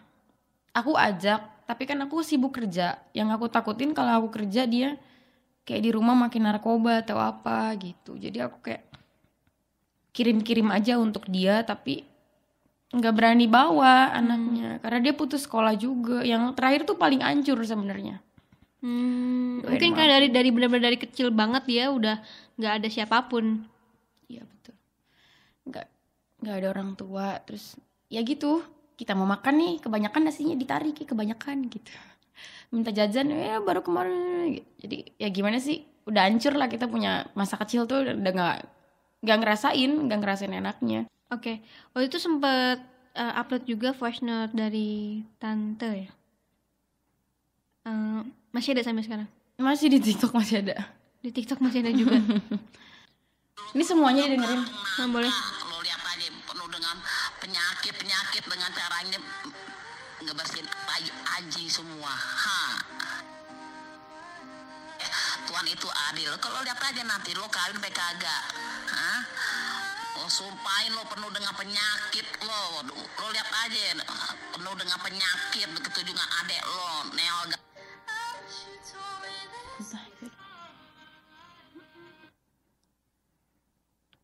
Aku 0.76 0.94
ajak 0.94 1.40
tapi 1.66 1.88
kan 1.88 1.98
aku 2.04 2.20
sibuk 2.22 2.54
kerja. 2.54 3.00
Yang 3.16 3.30
aku 3.40 3.46
takutin 3.50 3.96
kalau 3.96 4.22
aku 4.22 4.38
kerja 4.38 4.68
dia 4.68 5.00
kayak 5.64 5.82
di 5.82 5.90
rumah 5.96 6.14
makin 6.14 6.46
narkoba 6.46 7.00
atau 7.02 7.18
apa 7.18 7.72
gitu. 7.80 8.20
Jadi 8.20 8.38
aku 8.44 8.60
kayak 8.60 8.84
kirim-kirim 10.14 10.70
aja 10.70 11.02
untuk 11.02 11.26
dia 11.26 11.66
tapi 11.66 12.06
nggak 12.94 13.14
berani 13.14 13.50
bawa 13.50 14.14
anaknya 14.14 14.78
karena 14.86 15.00
dia 15.10 15.14
putus 15.18 15.50
sekolah 15.50 15.74
juga 15.74 16.22
yang 16.22 16.54
terakhir 16.54 16.86
tuh 16.86 16.96
paling 16.96 17.26
hancur 17.26 17.58
sebenarnya 17.66 18.22
Hmm, 18.84 19.64
Doain 19.64 19.80
mungkin 19.80 19.96
kan 19.96 20.12
dari 20.12 20.28
dari 20.28 20.52
benar-benar 20.52 20.92
dari 20.92 21.00
kecil 21.00 21.32
banget 21.32 21.64
dia 21.64 21.88
udah 21.88 22.20
nggak 22.60 22.74
ada 22.84 22.88
siapa 22.92 23.32
pun. 23.32 23.64
Iya 24.28 24.44
betul. 24.44 24.76
Nggak 25.72 25.88
nggak 26.44 26.56
ada 26.60 26.68
orang 26.68 26.92
tua 27.00 27.40
terus 27.48 27.80
ya 28.12 28.20
gitu 28.28 28.60
kita 29.00 29.16
mau 29.16 29.24
makan 29.24 29.56
nih 29.56 29.74
kebanyakan 29.80 30.28
nasinya 30.28 30.60
ditarik 30.60 31.00
ya 31.00 31.08
kebanyakan 31.08 31.72
gitu. 31.72 31.96
Minta 32.76 32.92
jajan 32.92 33.32
ya 33.32 33.64
baru 33.64 33.80
kemarin 33.88 34.52
gitu. 34.60 34.68
Jadi 34.84 34.98
ya 35.16 35.32
gimana 35.32 35.64
sih 35.64 35.80
udah 36.04 36.28
hancur 36.28 36.52
lah 36.60 36.68
kita 36.68 36.92
punya 36.92 37.32
masa 37.40 37.56
kecil 37.56 37.88
tuh 37.88 38.04
udah 38.04 38.20
nggak 38.20 38.58
nggak 39.24 39.38
ngerasain 39.40 39.92
nggak 40.12 40.20
ngerasain 40.20 40.52
enaknya. 40.52 41.08
Oke, 41.34 41.66
waktu 41.94 42.06
itu 42.14 42.18
sempet 42.22 42.78
eh, 43.18 43.34
upload 43.40 43.66
juga 43.66 43.90
voice 43.98 44.22
note 44.22 44.54
dari 44.54 45.22
tante 45.42 45.90
ya. 45.90 46.12
Eh, 47.90 48.22
masih 48.54 48.78
ada 48.78 48.86
sampai 48.86 49.04
sekarang. 49.04 49.30
Masih 49.58 49.90
di 49.90 50.00
TikTok 50.02 50.32
masih 50.34 50.62
ada. 50.62 50.94
Di 51.26 51.30
TikTok 51.34 51.60
masih 51.62 51.82
ada 51.82 51.92
juga. 51.94 52.22
Ini 53.74 53.84
semuanya 53.86 54.30
didengerin. 54.30 54.62
Nah, 54.70 55.08
boleh. 55.10 55.34
lo 55.74 55.78
lihat 55.82 56.02
aja 56.06 56.30
penuh 56.30 56.70
dengan 56.70 56.96
penyakit 57.42 57.94
penyakit 57.98 58.44
dengan 58.46 58.70
caranya 58.70 59.20
ngebersihin 60.22 60.68
tai 60.70 61.06
anjing 61.42 61.68
semua 61.68 62.14
ha 62.14 62.62
Eh, 65.04 65.12
Tuhan 65.50 65.66
itu 65.68 65.88
adil 66.14 66.32
kalau 66.40 66.64
lihat 66.64 66.80
aja 66.80 67.04
nanti 67.04 67.36
lo 67.36 67.50
kawin 67.52 67.76
kagak 67.82 68.44
Hah? 68.94 69.20
Oh, 70.14 70.30
sumpahin 70.30 70.94
lo 70.94 71.02
penuh 71.10 71.32
dengan 71.34 71.54
penyakit 71.58 72.26
lo 72.46 72.86
lo 72.86 73.28
lihat 73.34 73.50
aja 73.66 73.98
penuh 74.54 74.74
dengan 74.78 74.98
penyakit 75.02 75.68
begitu 75.74 76.00
juga 76.14 76.24
adek 76.44 76.62
lo 76.70 77.10
Neo 77.18 77.40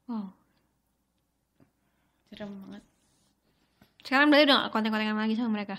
Wow. 0.10 0.34
Serem 2.34 2.50
banget. 2.66 2.84
Sekarang 4.02 4.34
berarti 4.34 4.50
udah 4.50 4.58
gak 4.66 4.74
konten-kontenan 4.74 5.22
lagi 5.22 5.38
sama 5.38 5.54
mereka. 5.54 5.78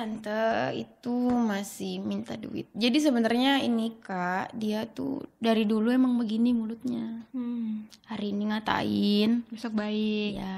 Tante 0.00 0.72
itu 0.80 1.12
masih 1.28 2.00
minta 2.00 2.32
duit. 2.32 2.64
Jadi 2.72 3.04
sebenarnya 3.04 3.60
ini 3.60 4.00
kak, 4.00 4.56
dia 4.56 4.88
tuh 4.88 5.28
dari 5.36 5.68
dulu 5.68 5.92
emang 5.92 6.16
begini 6.16 6.56
mulutnya. 6.56 7.28
Hmm, 7.36 7.84
Hari 8.08 8.32
ini 8.32 8.48
ngatain, 8.48 9.44
besok 9.52 9.76
baik. 9.76 10.40
ya 10.40 10.56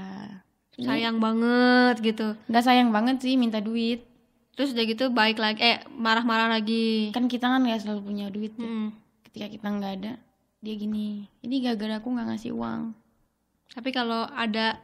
ini 0.78 0.86
Sayang 0.86 1.18
banget 1.18 1.98
gitu. 2.06 2.38
nggak 2.46 2.62
sayang 2.62 2.94
banget 2.94 3.18
sih 3.18 3.34
minta 3.34 3.58
duit. 3.58 4.06
Terus 4.54 4.78
udah 4.78 4.84
gitu 4.86 5.10
baik 5.10 5.42
lagi, 5.42 5.58
eh 5.58 5.82
marah-marah 5.90 6.46
lagi. 6.46 7.10
Kan 7.10 7.26
kita 7.26 7.50
kan 7.50 7.66
nggak 7.66 7.82
selalu 7.82 8.14
punya 8.14 8.30
duit. 8.30 8.54
ya. 8.54 8.62
Hmm. 8.62 8.94
Ketika 9.26 9.50
kita 9.50 9.66
nggak 9.74 9.92
ada, 9.98 10.12
dia 10.62 10.74
gini. 10.78 11.26
Ini 11.42 11.66
gara-gara 11.66 11.98
aku 11.98 12.14
nggak 12.14 12.28
ngasih 12.30 12.54
uang. 12.54 12.94
Tapi 13.74 13.90
kalau 13.90 14.22
ada 14.30 14.78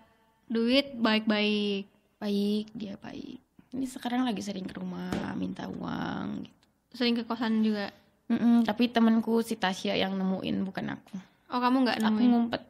duit 0.50 0.98
baik-baik. 0.98 1.86
Baik, 2.18 2.74
dia 2.74 2.98
baik. 2.98 3.38
Ini 3.68 3.84
sekarang 3.84 4.24
lagi 4.24 4.40
sering 4.40 4.64
ke 4.64 4.74
rumah 4.74 5.08
minta 5.34 5.66
uang. 5.66 6.44
Gitu. 6.44 6.56
Sering 6.94 7.14
ke 7.14 7.22
kosan 7.22 7.60
juga. 7.60 7.92
Mm-mm, 8.28 8.62
tapi 8.62 8.88
temanku 8.88 9.40
si 9.40 9.54
Tasya 9.54 9.96
yang 9.96 10.12
nemuin 10.12 10.56
bukan 10.62 10.92
aku. 10.92 11.14
Oh 11.48 11.58
kamu 11.58 11.76
nggak 11.80 11.96
aku 11.98 12.12
nemuin? 12.12 12.28
ngumpet 12.28 12.62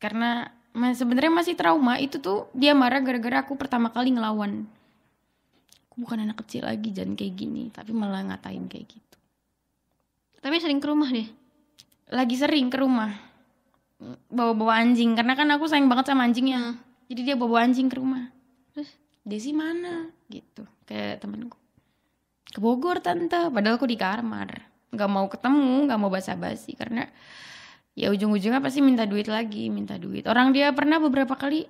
karena 0.00 0.48
mas 0.72 0.96
sebenarnya 0.96 1.30
masih 1.30 1.54
trauma 1.54 1.94
itu 1.94 2.16
tuh 2.16 2.48
dia 2.50 2.72
marah 2.72 2.98
gara-gara 2.98 3.44
aku 3.44 3.54
pertama 3.54 3.86
kali 3.86 4.10
ngelawan 4.10 4.64
aku 5.86 5.94
bukan 6.00 6.24
anak 6.24 6.40
kecil 6.42 6.64
lagi 6.64 6.90
jangan 6.90 7.14
kayak 7.14 7.36
gini 7.36 7.68
tapi 7.68 7.92
malah 7.92 8.24
ngatain 8.24 8.66
kayak 8.66 8.88
gitu 8.88 9.16
Tapi 10.40 10.56
sering 10.58 10.80
ke 10.80 10.88
rumah 10.88 11.06
deh. 11.06 11.28
lagi 12.10 12.34
sering 12.34 12.66
ke 12.66 12.80
rumah 12.80 13.14
bawa-bawa 14.26 14.80
anjing 14.80 15.14
karena 15.14 15.36
kan 15.36 15.46
aku 15.52 15.68
sayang 15.68 15.86
banget 15.86 16.10
sama 16.10 16.24
anjingnya 16.24 16.58
Hmm. 16.58 16.80
jadi 17.06 17.20
dia 17.22 17.36
bawa 17.36 17.62
anjing 17.62 17.86
ke 17.86 17.94
rumah 17.94 18.32
Terus? 18.74 18.88
Desi 19.22 19.54
mana? 19.54 20.10
Gitu. 20.26 20.66
Ke 20.82 21.16
temenku. 21.22 21.54
Ke 22.50 22.58
Bogor 22.58 22.98
tante. 22.98 23.48
Padahal 23.48 23.78
aku 23.78 23.86
di 23.86 23.94
kamar. 23.94 24.50
Nggak 24.92 25.10
mau 25.10 25.26
ketemu 25.30 25.74
nggak 25.86 26.00
mau 26.02 26.10
basa-basi. 26.10 26.74
Karena 26.74 27.06
ya 27.94 28.10
ujung-ujungnya 28.10 28.58
pasti 28.58 28.82
minta 28.82 29.06
duit 29.06 29.30
lagi 29.30 29.70
minta 29.70 29.94
duit. 29.96 30.26
Orang 30.26 30.50
dia 30.50 30.74
pernah 30.74 30.98
beberapa 30.98 31.38
kali 31.38 31.64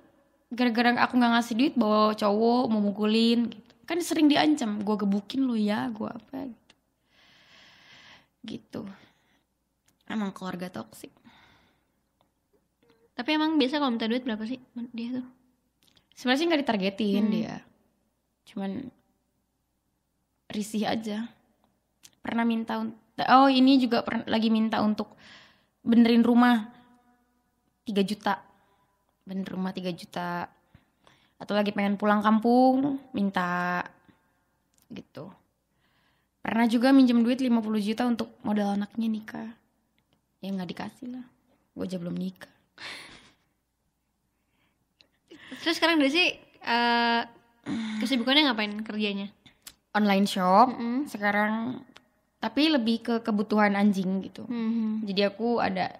gara-gara 0.53 1.05
aku 1.05 1.17
nggak 1.17 1.31
ngasih 1.37 1.55
duit 1.57 1.73
bawa 1.77 2.13
cowok 2.17 2.63
mau 2.73 2.81
mukulin 2.81 3.49
gitu. 3.53 3.73
Kan 3.85 4.01
sering 4.01 4.25
diancam. 4.25 4.81
Gue 4.81 4.95
gebukin 4.97 5.45
lo 5.45 5.53
ya 5.53 5.87
gue 5.93 6.09
apa 6.09 6.49
gitu. 6.49 6.73
Gitu. 8.43 8.81
Emang 10.03 10.35
keluarga 10.35 10.67
toksik 10.67 11.09
Tapi 13.13 13.29
emang 13.37 13.55
biasa 13.61 13.77
kalau 13.77 13.93
minta 13.93 14.09
duit 14.09 14.25
berapa 14.25 14.41
sih? 14.43 14.57
Dia 14.89 15.21
tuh? 15.21 15.42
Sebenarnya 16.13 16.39
sih 16.39 16.47
nggak 16.49 16.61
ditargetin 16.63 17.23
Hmm. 17.25 17.33
dia. 17.33 17.55
Cuman 18.47 18.71
risih 20.53 20.85
aja. 20.85 21.27
Pernah 22.23 22.45
minta 22.47 22.79
oh 22.79 23.49
ini 23.51 23.77
juga 23.81 24.01
pernah 24.01 24.23
lagi 24.29 24.47
minta 24.47 24.79
untuk 24.79 25.13
benerin 25.83 26.23
rumah 26.23 26.71
3 27.83 28.01
juta. 28.05 28.39
Bener 29.27 29.47
rumah 29.47 29.75
3 29.75 29.91
juta. 29.91 30.47
Atau 31.41 31.53
lagi 31.57 31.75
pengen 31.75 31.99
pulang 31.99 32.23
kampung 32.23 33.01
minta 33.11 33.83
gitu. 34.87 35.27
Pernah 36.43 36.67
juga 36.67 36.91
minjem 36.91 37.23
duit 37.23 37.39
50 37.39 37.79
juta 37.79 38.03
untuk 38.07 38.35
modal 38.43 38.75
anaknya 38.75 39.07
nikah. 39.07 39.49
Ya 40.43 40.51
nggak 40.51 40.69
dikasih 40.71 41.07
lah. 41.19 41.25
Gue 41.73 41.87
aja 41.87 41.97
belum 41.99 42.15
nikah 42.15 42.53
Terus 45.61 45.75
sekarang 45.77 45.99
Desi 45.99 46.33
eh 46.63 47.21
kesibukannya 47.99 48.49
ngapain 48.49 48.73
kerjanya? 48.81 49.27
online 49.93 50.25
shop 50.25 50.73
Mm-mm. 50.73 51.05
sekarang 51.05 51.79
tapi 52.41 52.67
lebih 52.67 52.99
ke 52.99 53.15
kebutuhan 53.21 53.77
anjing 53.77 54.25
gitu 54.25 54.43
Hmm. 54.49 55.05
jadi 55.05 55.29
aku 55.29 55.61
ada 55.61 55.93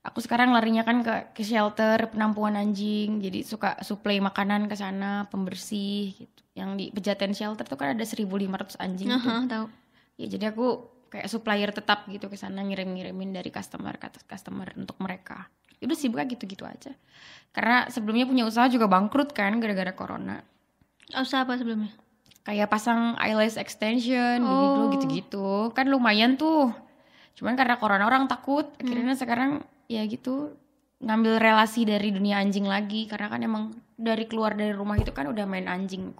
aku 0.00 0.22
sekarang 0.22 0.54
larinya 0.54 0.86
kan 0.86 1.02
ke 1.02 1.34
ke 1.34 1.42
shelter 1.42 2.08
penampungan 2.08 2.54
anjing 2.56 3.18
jadi 3.20 3.42
suka 3.44 3.76
suplai 3.82 4.22
makanan 4.22 4.70
ke 4.70 4.78
sana 4.78 5.26
pembersih 5.28 6.16
gitu 6.16 6.42
yang 6.54 6.78
di 6.78 6.88
pejaten 6.88 7.34
shelter 7.34 7.66
tuh 7.66 7.76
kan 7.76 7.92
ada 7.92 8.04
1500 8.06 8.78
anjing 8.78 9.10
tuh. 9.10 9.26
Aha, 9.26 9.46
tahu. 9.46 9.66
ya 10.16 10.26
jadi 10.30 10.54
aku 10.54 10.66
kayak 11.08 11.28
supplier 11.28 11.70
tetap 11.70 12.06
gitu 12.08 12.26
ke 12.26 12.36
sana 12.36 12.62
ngirim-ngirimin 12.62 13.34
dari 13.34 13.50
customer 13.50 13.94
ke 13.96 14.06
customer 14.24 14.70
untuk 14.74 14.96
mereka. 14.98 15.50
Ya 15.78 15.86
Udah 15.86 15.98
sih 15.98 16.10
bukan 16.10 16.26
gitu-gitu 16.30 16.66
aja. 16.66 16.92
Karena 17.54 17.88
sebelumnya 17.88 18.28
punya 18.28 18.44
usaha 18.44 18.66
juga 18.68 18.86
bangkrut 18.86 19.32
kan 19.32 19.56
gara-gara 19.58 19.94
corona. 19.94 20.42
Usaha 21.14 21.42
apa 21.46 21.56
sebelumnya? 21.56 21.90
Kayak 22.44 22.68
pasang 22.72 23.16
eyelash 23.20 23.60
extension 23.60 24.40
Oh. 24.44 24.88
gitu 24.94 25.06
gitu. 25.10 25.48
Kan 25.72 25.88
lumayan 25.88 26.36
tuh. 26.36 26.72
Cuman 27.38 27.54
karena 27.54 27.78
corona 27.78 28.04
orang 28.04 28.26
takut, 28.26 28.66
akhirnya 28.80 29.14
sekarang 29.14 29.62
ya 29.86 30.04
gitu 30.04 30.52
ngambil 30.98 31.38
relasi 31.38 31.86
dari 31.86 32.10
dunia 32.10 32.42
anjing 32.42 32.66
lagi 32.66 33.06
karena 33.06 33.30
kan 33.30 33.40
emang 33.40 33.64
dari 33.94 34.26
keluar 34.26 34.58
dari 34.58 34.74
rumah 34.74 34.98
itu 34.98 35.14
kan 35.14 35.30
udah 35.30 35.46
main 35.46 35.70
anjing 35.70 36.10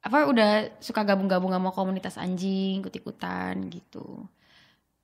apa 0.00 0.24
udah 0.30 0.80
suka 0.80 1.04
gabung-gabung 1.04 1.52
sama 1.52 1.70
komunitas 1.76 2.16
anjing 2.16 2.80
ikut-ikutan 2.80 3.68
gitu 3.68 4.24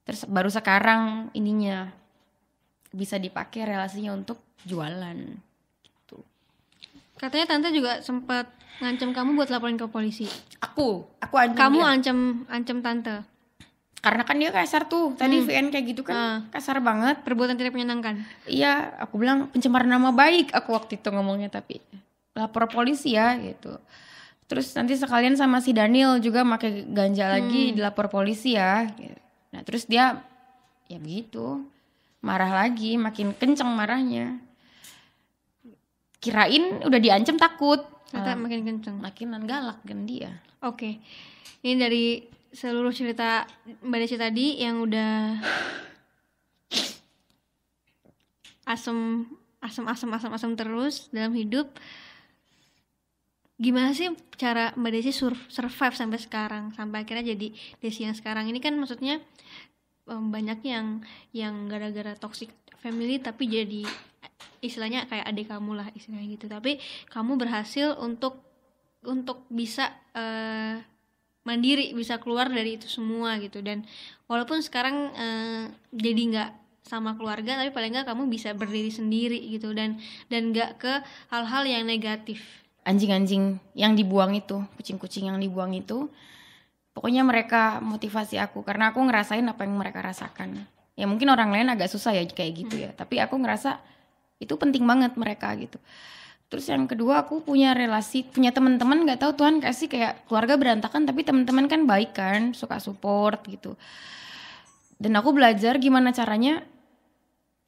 terus 0.09 0.25
baru 0.25 0.49
sekarang 0.49 1.29
ininya 1.37 1.93
bisa 2.95 3.17
dipakai 3.17 3.67
relasinya 3.67 4.11
untuk 4.13 4.39
jualan 4.63 5.19
gitu 5.83 6.23
Katanya 7.15 7.47
tante 7.49 7.69
juga 7.71 7.99
sempat 7.99 8.51
ngancam 8.77 9.11
kamu 9.11 9.31
buat 9.35 9.49
laporin 9.49 9.75
ke 9.75 9.87
polisi. 9.87 10.27
aku 10.59 11.03
aku 11.17 11.35
anjing 11.37 11.55
Kamu 11.57 11.79
dia. 11.79 11.91
ancam 11.91 12.19
ancam 12.49 12.79
tante. 12.81 13.17
karena 13.97 14.21
kan 14.21 14.37
dia 14.37 14.51
kasar 14.51 14.85
tuh 14.85 15.15
tadi 15.15 15.41
VN 15.41 15.69
kayak 15.69 15.85
gitu 15.89 16.03
kan 16.03 16.13
Ah. 16.15 16.37
kasar 16.51 16.77
banget 16.79 17.23
Perbuatan 17.23 17.55
tidak 17.55 17.73
menyenangkan. 17.73 18.21
Iya, 18.45 18.99
aku 18.99 19.17
bilang 19.17 19.49
pencemaran 19.49 19.89
nama 19.89 20.11
baik 20.11 20.53
aku 20.53 20.71
waktu 20.71 20.99
itu 20.99 21.09
ngomongnya 21.09 21.49
tapi 21.49 21.81
lapor 22.33 22.69
polisi 22.69 23.15
ya 23.15 23.33
gitu. 23.35 23.81
Terus 24.45 24.77
nanti 24.77 24.93
sekalian 24.93 25.35
sama 25.35 25.59
si 25.59 25.73
Daniel 25.73 26.21
juga 26.21 26.45
pakai 26.45 26.85
ganja 26.85 27.33
lagi 27.33 27.73
dilapor 27.73 28.07
polisi 28.07 28.53
ya. 28.53 28.85
gitu. 28.91 29.17
Nah 29.51 29.63
terus 29.63 29.87
dia 29.87 30.21
ya 30.85 30.99
begitu 30.99 31.65
marah 32.25 32.49
lagi, 32.49 32.97
makin 32.97 33.31
kenceng 33.31 33.69
marahnya. 33.69 34.41
Kirain 36.17 36.81
udah 36.81 36.97
diancam 36.97 37.37
takut, 37.37 37.85
Ternyata 38.09 38.31
Ah, 38.31 38.39
makin 38.39 38.63
kenceng. 38.63 38.97
makinan 38.97 39.43
galak 39.45 39.83
kan 39.83 40.03
dia. 40.05 40.41
Oke. 40.61 41.03
Ini 41.61 41.75
dari 41.75 42.05
seluruh 42.49 42.91
cerita 42.91 43.43
Mbak 43.83 43.99
Desi 44.01 44.17
tadi 44.17 44.47
yang 44.57 44.81
udah 44.81 45.35
asem 48.65 49.29
asem 49.61 49.85
asem 49.85 50.09
asem 50.11 50.31
asem 50.33 50.53
terus 50.55 51.09
dalam 51.11 51.35
hidup. 51.35 51.69
Gimana 53.55 53.91
sih 53.91 54.11
cara 54.35 54.75
Mbak 54.75 54.91
Desi 54.93 55.11
sur- 55.11 55.47
survive 55.49 55.95
sampai 55.95 56.19
sekarang 56.19 56.65
sampai 56.73 57.03
akhirnya 57.03 57.35
jadi 57.35 57.51
Desi 57.79 58.03
yang 58.03 58.15
sekarang 58.15 58.47
ini 58.47 58.59
kan 58.59 58.75
maksudnya 58.75 59.21
em, 60.09 60.25
banyak 60.33 60.61
yang 60.65 61.01
yang 61.33 61.55
gara-gara 61.67 62.17
toxic 62.17 62.53
family 62.81 63.17
tapi 63.21 63.49
jadi 63.49 63.89
istilahnya 64.61 65.05
kayak 65.09 65.29
adik 65.29 65.47
kamu 65.53 65.71
lah 65.77 65.89
istilahnya 65.93 66.29
gitu. 66.37 66.47
Tapi 66.49 66.81
kamu 67.13 67.37
berhasil 67.37 67.97
untuk 68.01 68.41
untuk 69.05 69.45
bisa 69.53 69.93
eh, 70.17 70.81
mandiri 71.45 71.93
bisa 71.93 72.17
keluar 72.17 72.49
dari 72.49 72.81
itu 72.81 72.89
semua 72.89 73.37
gitu. 73.41 73.61
Dan 73.61 73.85
walaupun 74.29 74.65
sekarang 74.65 75.13
eh, 75.13 75.65
jadi 75.93 76.23
nggak 76.33 76.51
sama 76.85 77.17
keluarga 77.17 77.57
tapi 77.57 77.73
paling 77.73 77.97
nggak 77.97 78.09
kamu 78.13 78.29
bisa 78.29 78.53
berdiri 78.53 78.93
sendiri 78.93 79.41
gitu 79.49 79.73
dan 79.73 79.97
dan 80.29 80.53
nggak 80.53 80.71
ke 80.77 80.93
hal-hal 81.33 81.65
yang 81.65 81.85
negatif. 81.89 82.45
Anjing-anjing 82.85 83.57
yang 83.73 83.97
dibuang 83.97 84.37
itu, 84.37 84.61
kucing-kucing 84.77 85.33
yang 85.33 85.41
dibuang 85.41 85.73
itu, 85.73 86.13
pokoknya 86.95 87.27
mereka 87.27 87.83
motivasi 87.83 88.39
aku 88.39 88.63
karena 88.63 88.95
aku 88.95 89.03
ngerasain 89.03 89.45
apa 89.45 89.67
yang 89.67 89.77
mereka 89.77 90.01
rasakan. 90.01 90.65
Ya 90.95 91.11
mungkin 91.11 91.27
orang 91.29 91.51
lain 91.51 91.67
agak 91.75 91.91
susah 91.91 92.15
ya 92.15 92.23
kayak 92.23 92.53
gitu 92.55 92.75
ya, 92.79 92.91
tapi 92.95 93.19
aku 93.19 93.35
ngerasa 93.35 93.83
itu 94.39 94.55
penting 94.55 94.87
banget 94.87 95.19
mereka 95.19 95.51
gitu. 95.59 95.77
Terus 96.47 96.71
yang 96.71 96.87
kedua 96.87 97.27
aku 97.27 97.43
punya 97.43 97.75
relasi, 97.75 98.23
punya 98.23 98.55
teman-teman 98.55 99.03
nggak 99.03 99.19
tahu 99.19 99.35
Tuhan 99.35 99.59
kasih 99.59 99.91
kayak 99.91 100.31
keluarga 100.31 100.55
berantakan 100.55 101.03
tapi 101.03 101.27
teman-teman 101.27 101.67
kan 101.67 101.83
baik 101.83 102.15
kan, 102.15 102.55
suka 102.55 102.79
support 102.79 103.43
gitu. 103.51 103.75
Dan 104.95 105.19
aku 105.19 105.35
belajar 105.35 105.83
gimana 105.83 106.15
caranya 106.15 106.63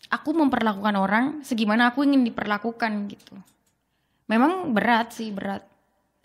aku 0.07 0.31
memperlakukan 0.39 0.95
orang 0.95 1.25
segimana 1.43 1.91
aku 1.91 2.07
ingin 2.07 2.23
diperlakukan 2.23 3.11
gitu. 3.11 3.35
Memang 4.31 4.71
berat 4.71 5.11
sih, 5.15 5.35
berat. 5.35 5.67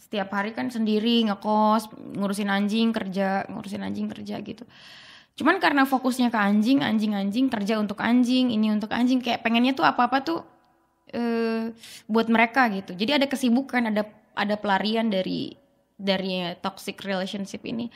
Setiap 0.01 0.33
hari 0.33 0.57
kan 0.57 0.73
sendiri 0.73 1.21
ngekos, 1.29 1.93
ngurusin 2.17 2.49
anjing 2.49 2.89
kerja, 2.89 3.45
ngurusin 3.45 3.85
anjing 3.85 4.09
kerja 4.09 4.41
gitu. 4.41 4.65
Cuman 5.37 5.61
karena 5.61 5.85
fokusnya 5.85 6.33
ke 6.33 6.39
anjing, 6.41 6.81
anjing-anjing 6.81 7.53
kerja 7.53 7.77
untuk 7.77 8.01
anjing, 8.01 8.49
ini 8.49 8.73
untuk 8.73 8.89
anjing 8.89 9.21
kayak 9.21 9.45
pengennya 9.45 9.77
tuh 9.77 9.85
apa-apa 9.85 10.17
tuh 10.25 10.39
eh 11.13 11.69
buat 12.09 12.27
mereka 12.33 12.65
gitu. 12.73 12.97
Jadi 12.97 13.21
ada 13.21 13.27
kesibukan, 13.29 13.93
ada 13.93 14.03
ada 14.33 14.55
pelarian 14.57 15.07
dari 15.07 15.53
dari 15.93 16.49
toxic 16.59 16.97
relationship 17.05 17.61
ini. 17.61 17.87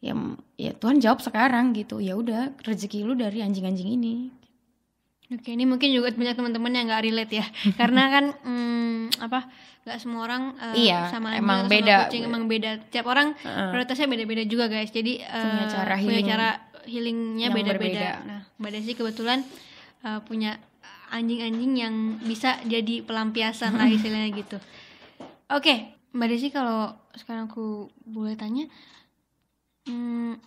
Ya 0.00 0.16
ya 0.56 0.72
Tuhan 0.72 1.04
jawab 1.04 1.20
sekarang 1.20 1.76
gitu. 1.76 2.00
Ya 2.00 2.16
udah 2.16 2.56
rezeki 2.64 3.04
lu 3.04 3.12
dari 3.12 3.44
anjing-anjing 3.44 3.90
ini. 3.92 4.40
Oke, 5.30 5.54
ini 5.54 5.62
mungkin 5.62 5.94
juga 5.94 6.10
banyak 6.10 6.34
teman-teman 6.34 6.74
yang 6.74 6.90
nggak 6.90 7.04
relate 7.06 7.32
ya, 7.38 7.46
karena 7.78 8.02
kan 8.10 8.24
hmm, 8.42 8.99
apa 9.20 9.46
nggak 9.84 9.98
semua 10.00 10.20
orang 10.24 10.42
eh, 10.58 10.88
Iya, 10.88 11.12
sama 11.12 11.30
anjing 11.30 11.44
emang 11.44 11.60
sama 11.62 11.72
beda. 11.72 11.96
kucing 12.04 12.22
emang 12.24 12.42
beda. 12.44 12.70
Tiap 12.88 13.06
orang 13.06 13.28
Heeh. 13.36 13.68
prioritasnya 13.70 14.08
beda-beda 14.08 14.42
juga 14.44 14.64
guys. 14.66 14.90
Jadi 14.90 15.20
eh, 15.20 15.44
Punya 15.44 15.66
cara 15.68 15.94
punya 15.94 16.08
healing 16.10 16.26
cara 16.26 16.48
healingnya 16.88 17.48
beda-beda. 17.52 18.08
Nah, 18.24 18.40
Mbak 18.56 18.70
Desi 18.72 18.92
kebetulan 18.94 19.38
eh, 20.02 20.20
punya 20.24 20.56
anjing-anjing 21.10 21.72
yang 21.76 21.94
bisa 22.22 22.56
jadi 22.64 23.02
pelampiasan 23.02 23.74
lah 23.74 23.86
istilahnya 23.96 24.30
gitu. 24.32 24.56
Oke, 25.50 25.92
Mbak 26.10 26.28
Desi 26.28 26.48
kalau 26.48 26.94
sekarang 27.12 27.50
aku 27.50 27.90
boleh 28.06 28.38
tanya, 28.38 28.70
hmm, 29.86 30.38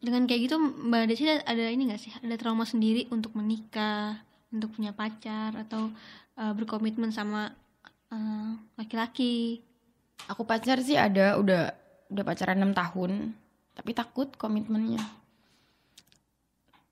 dengan 0.00 0.24
kayak 0.24 0.40
gitu 0.48 0.56
Mbak 0.56 1.02
Desi 1.08 1.24
ada, 1.24 1.44
ada 1.44 1.64
ini 1.68 1.88
nggak 1.88 2.00
sih? 2.00 2.12
Ada 2.20 2.36
trauma 2.36 2.64
sendiri 2.64 3.08
untuk 3.08 3.32
menikah, 3.32 4.20
untuk 4.52 4.74
punya 4.74 4.92
pacar 4.92 5.56
atau 5.56 5.88
eh, 6.36 6.52
berkomitmen 6.52 7.10
sama 7.10 7.52
eh, 8.12 8.52
laki-laki? 8.76 9.62
Aku 10.28 10.44
pacar 10.44 10.78
sih 10.84 10.94
ada 10.98 11.40
udah 11.40 11.72
udah 12.10 12.24
pacaran 12.26 12.60
6 12.60 12.74
tahun, 12.76 13.32
tapi 13.72 13.90
takut 13.96 14.28
komitmennya. 14.36 15.00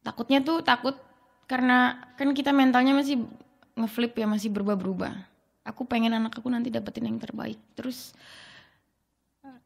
Takutnya 0.03 0.41
tuh 0.41 0.65
takut 0.65 0.97
karena 1.51 1.99
kan 2.17 2.33
kita 2.33 2.55
mentalnya 2.55 2.97
masih 2.97 3.27
ngeflip 3.77 4.17
ya, 4.17 4.25
masih 4.25 4.49
berubah-berubah. 4.55 5.13
Aku 5.69 5.85
pengen 5.85 6.17
anak 6.17 6.41
aku 6.41 6.49
nanti 6.49 6.73
dapetin 6.73 7.05
yang 7.11 7.21
terbaik. 7.21 7.61
Terus 7.77 8.17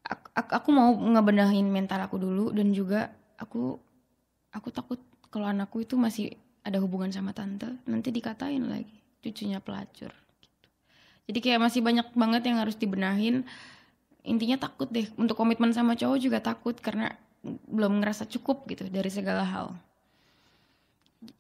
aku, 0.03 0.51
aku 0.51 0.69
mau 0.75 0.91
ngebenahin 0.91 1.69
mental 1.71 2.03
aku 2.03 2.19
dulu 2.19 2.51
dan 2.51 2.75
juga 2.75 3.13
aku 3.39 3.79
aku 4.53 4.69
takut 4.75 4.99
kalau 5.33 5.49
anakku 5.49 5.81
itu 5.81 5.97
masih 5.97 6.35
ada 6.63 6.79
hubungan 6.79 7.11
sama 7.11 7.35
tante, 7.35 7.67
nanti 7.89 8.15
dikatain 8.15 8.63
lagi 8.69 9.03
cucunya 9.23 9.59
pelacur. 9.63 10.11
Jadi 11.33 11.49
kayak 11.49 11.65
masih 11.65 11.81
banyak 11.81 12.13
banget 12.13 12.45
yang 12.45 12.61
harus 12.61 12.77
dibenahin. 12.77 13.49
Intinya 14.21 14.61
takut 14.61 14.93
deh 14.93 15.09
untuk 15.17 15.33
komitmen 15.33 15.73
sama 15.73 15.97
cowok 15.97 16.21
juga 16.21 16.45
takut 16.45 16.77
karena 16.77 17.17
belum 17.73 18.05
ngerasa 18.05 18.29
cukup 18.29 18.69
gitu 18.69 18.85
dari 18.93 19.09
segala 19.09 19.49
hal. 19.49 19.73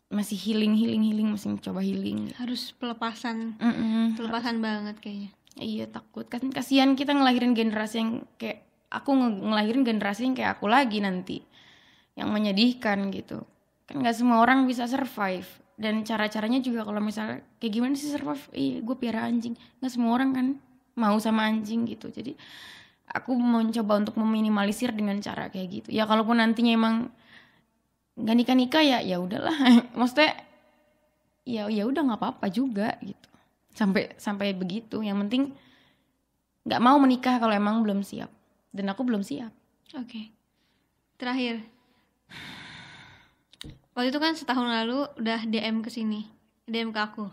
Masih 0.09 0.41
healing, 0.41 0.73
healing, 0.73 1.05
healing, 1.05 1.29
masih 1.29 1.61
coba 1.61 1.85
healing. 1.85 2.33
Harus 2.41 2.73
pelepasan, 2.73 3.61
Mm-mm. 3.61 4.17
pelepasan 4.17 4.65
banget 4.65 4.97
kayaknya. 5.05 5.29
Iya 5.61 5.85
takut 5.85 6.25
kan 6.33 6.49
kasihan 6.49 6.97
kita 6.97 7.13
ngelahirin 7.13 7.53
generasi 7.53 8.01
yang 8.01 8.25
kayak 8.41 8.65
aku 8.89 9.13
nge- 9.13 9.41
ngelahirin 9.45 9.85
generasi 9.85 10.25
yang 10.25 10.33
kayak 10.33 10.57
aku 10.57 10.65
lagi 10.65 11.05
nanti 11.05 11.45
yang 12.17 12.33
menyedihkan 12.33 13.13
gitu 13.13 13.45
kan 13.85 14.01
nggak 14.01 14.17
semua 14.17 14.41
orang 14.41 14.65
bisa 14.65 14.89
survive 14.89 15.45
dan 15.77 16.05
cara-caranya 16.05 16.61
juga 16.61 16.85
kalau 16.85 17.01
misalnya 17.01 17.41
kayak 17.57 17.73
gimana 17.73 17.95
sih 17.97 18.13
survive? 18.13 18.45
Iya 18.53 18.85
gue 18.85 18.97
piara 18.97 19.25
anjing. 19.25 19.57
Nggak 19.81 19.93
semua 19.93 20.13
orang 20.15 20.31
kan 20.33 20.47
mau 20.97 21.17
sama 21.17 21.49
anjing 21.49 21.89
gitu. 21.89 22.13
Jadi 22.13 22.37
aku 23.09 23.37
mencoba 23.37 24.01
untuk 24.01 24.17
meminimalisir 24.21 24.93
dengan 24.93 25.19
cara 25.21 25.49
kayak 25.49 25.69
gitu. 25.69 25.89
Ya 25.93 26.05
kalaupun 26.05 26.41
nantinya 26.41 26.73
emang 26.77 26.97
nggak 28.13 28.37
nikah 28.37 28.57
nikah 28.57 28.83
ya 28.85 28.99
ya 29.01 29.17
udahlah. 29.19 29.57
Maksudnya 29.99 30.37
ya 31.43 31.67
ya 31.73 31.85
udah 31.89 32.03
nggak 32.05 32.21
apa-apa 32.21 32.47
juga 32.53 32.95
gitu. 33.01 33.29
Sampai 33.73 34.13
sampai 34.21 34.53
begitu. 34.53 35.01
Yang 35.01 35.19
penting 35.29 35.43
nggak 36.69 36.83
mau 36.85 37.01
menikah 37.01 37.41
kalau 37.41 37.57
emang 37.57 37.81
belum 37.81 38.05
siap. 38.05 38.29
Dan 38.73 38.89
aku 38.93 39.05
belum 39.05 39.25
siap. 39.25 39.53
Oke. 39.97 40.33
Terakhir. 41.21 41.65
Waktu 43.93 44.09
itu 44.09 44.21
kan 44.21 44.33
setahun 44.33 44.69
lalu 44.69 45.05
udah 45.21 45.45
DM 45.45 45.85
ke 45.85 45.93
sini, 45.93 46.25
DM 46.65 46.91
ke 46.91 47.01
aku. 47.01 47.29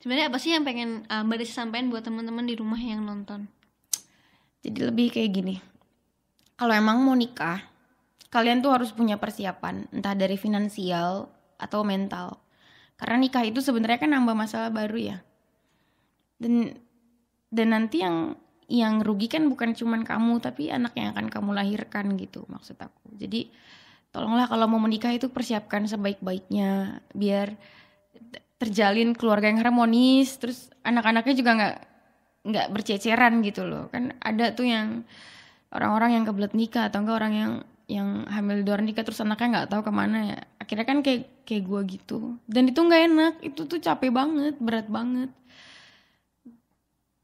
Sebenarnya 0.00 0.32
apa 0.32 0.38
sih 0.40 0.52
yang 0.52 0.64
pengen 0.64 1.04
uh, 1.08 1.24
Mbak 1.24 1.44
Desi 1.44 1.52
sampaikan 1.56 1.88
buat 1.88 2.04
teman-teman 2.04 2.44
di 2.44 2.56
rumah 2.56 2.80
yang 2.80 3.04
nonton? 3.04 3.48
jadi 4.64 4.92
lebih 4.92 5.12
kayak 5.12 5.30
gini 5.32 5.56
kalau 6.56 6.76
emang 6.76 7.00
mau 7.00 7.16
nikah 7.16 7.64
kalian 8.30 8.62
tuh 8.62 8.70
harus 8.76 8.92
punya 8.92 9.16
persiapan 9.16 9.88
entah 9.90 10.14
dari 10.14 10.36
finansial 10.36 11.28
atau 11.56 11.80
mental 11.82 12.38
karena 13.00 13.16
nikah 13.16 13.44
itu 13.44 13.64
sebenarnya 13.64 13.98
kan 14.00 14.10
nambah 14.12 14.36
masalah 14.36 14.68
baru 14.68 15.16
ya 15.16 15.18
dan 16.40 16.76
dan 17.50 17.68
nanti 17.74 18.04
yang 18.04 18.36
yang 18.70 19.02
rugi 19.02 19.26
kan 19.26 19.50
bukan 19.50 19.74
cuman 19.74 20.06
kamu 20.06 20.38
tapi 20.38 20.70
anak 20.70 20.94
yang 20.94 21.10
akan 21.10 21.26
kamu 21.26 21.50
lahirkan 21.56 22.14
gitu 22.14 22.46
maksud 22.46 22.78
aku 22.78 23.10
jadi 23.18 23.50
tolonglah 24.10 24.46
kalau 24.50 24.66
mau 24.66 24.82
menikah 24.82 25.14
itu 25.14 25.30
persiapkan 25.30 25.86
sebaik-baiknya 25.86 27.02
biar 27.14 27.54
terjalin 28.60 29.16
keluarga 29.16 29.48
yang 29.48 29.62
harmonis. 29.62 30.36
Terus 30.36 30.68
anak-anaknya 30.84 31.34
juga 31.34 31.50
nggak 31.56 31.76
nggak 32.50 32.66
berceceran 32.74 33.40
gitu 33.40 33.64
loh. 33.64 33.88
Kan 33.88 34.14
ada 34.20 34.52
tuh 34.52 34.68
yang 34.68 35.06
orang-orang 35.72 36.20
yang 36.20 36.24
kebelet 36.28 36.52
nikah 36.52 36.90
atau 36.90 37.00
enggak 37.02 37.16
orang 37.16 37.34
yang 37.34 37.52
yang 37.90 38.08
hamil 38.30 38.62
di 38.62 38.64
luar 38.70 38.86
nikah 38.86 39.02
terus 39.02 39.18
anaknya 39.18 39.64
nggak 39.64 39.68
tahu 39.72 39.82
ke 39.86 39.92
mana 39.94 40.18
ya. 40.36 40.38
Akhirnya 40.62 40.86
kan 40.86 40.98
kayak 41.02 41.46
kayak 41.48 41.62
gue 41.66 41.80
gitu. 41.98 42.18
Dan 42.46 42.70
itu 42.70 42.80
nggak 42.82 43.02
enak. 43.10 43.34
Itu 43.42 43.66
tuh 43.66 43.80
capek 43.82 44.10
banget 44.14 44.54
berat 44.62 44.86
banget. 44.86 45.30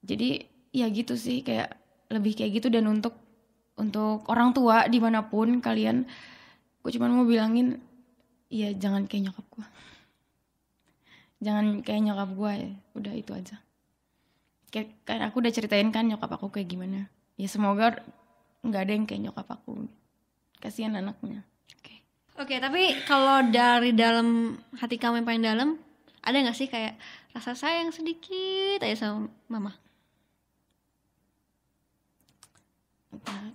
Jadi 0.07 0.47
ya 0.75 0.87
gitu 0.91 1.15
sih. 1.15 1.43
Kayak 1.47 1.77
lebih 2.11 2.39
kayak 2.39 2.63
gitu 2.63 2.69
dan 2.71 2.87
untuk 2.87 3.15
untuk 3.77 4.25
orang 4.33 4.57
tua 4.57 4.89
di 4.89 4.99
mana 5.03 5.29
pun 5.29 5.61
kalian 5.61 6.09
gue 6.87 6.95
cuma 6.95 7.11
mau 7.11 7.27
bilangin 7.27 7.83
ya 8.47 8.71
jangan 8.71 9.11
kayak 9.11 9.35
nyokap 9.35 9.43
gue 9.51 9.67
jangan 11.43 11.83
kayak 11.83 12.03
nyokap 12.07 12.31
gue 12.31 12.53
ya 12.55 12.71
udah 12.97 13.13
itu 13.13 13.33
aja. 13.35 13.57
Kayak 14.73 14.89
kan 15.05 15.21
aku 15.25 15.43
udah 15.45 15.53
ceritain 15.53 15.91
kan 15.93 16.09
nyokap 16.09 16.31
aku 16.33 16.49
kayak 16.49 16.69
gimana. 16.69 17.11
Ya 17.37 17.49
semoga 17.51 18.01
nggak 18.65 18.83
ada 18.83 18.93
yang 18.93 19.05
kayak 19.05 19.23
nyokap 19.31 19.47
aku. 19.51 19.89
Kasihan 20.63 20.97
anaknya. 20.97 21.45
Oke, 22.37 22.61
tapi 22.61 22.93
kalau 23.09 23.49
dari 23.49 23.97
dalam 23.97 24.61
hati 24.77 25.01
kamu 25.01 25.25
yang 25.25 25.29
paling 25.29 25.45
dalam, 25.45 25.69
ada 26.21 26.37
nggak 26.37 26.57
sih 26.57 26.69
kayak 26.69 27.01
rasa 27.33 27.57
sayang 27.57 27.89
sedikit 27.97 28.85
aja 28.85 29.09
sama 29.09 29.33
mama? 29.49 29.73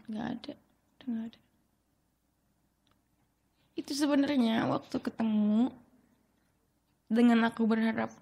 nggak 0.09 0.27
ada. 0.33 0.53
Nggak 1.05 1.25
ada 1.29 1.39
itu 3.81 3.97
sebenarnya 3.97 4.69
waktu 4.69 5.01
ketemu 5.01 5.73
dengan 7.09 7.49
aku 7.49 7.65
berharap 7.65 8.13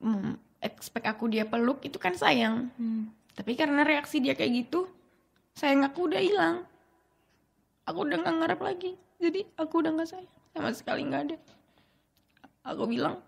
hmm, 0.00 0.40
expect 0.64 1.04
aku 1.04 1.28
dia 1.28 1.44
peluk 1.44 1.84
itu 1.84 2.00
kan 2.00 2.16
sayang. 2.16 2.72
Hmm. 2.80 3.12
tapi 3.38 3.54
karena 3.54 3.86
reaksi 3.86 4.18
dia 4.18 4.34
kayak 4.34 4.66
gitu 4.66 4.88
sayang 5.52 5.84
aku 5.84 6.08
udah 6.08 6.22
hilang. 6.24 6.56
Aku 7.84 8.04
udah 8.04 8.16
nggak 8.20 8.36
ngarep 8.42 8.60
lagi. 8.64 8.90
Jadi 9.20 9.46
aku 9.54 9.84
udah 9.84 9.90
nggak 9.94 10.10
sayang. 10.10 10.34
Sama 10.56 10.70
sekali 10.74 11.06
nggak 11.06 11.22
ada. 11.30 11.36
Aku 12.66 12.88
bilang 12.88 13.20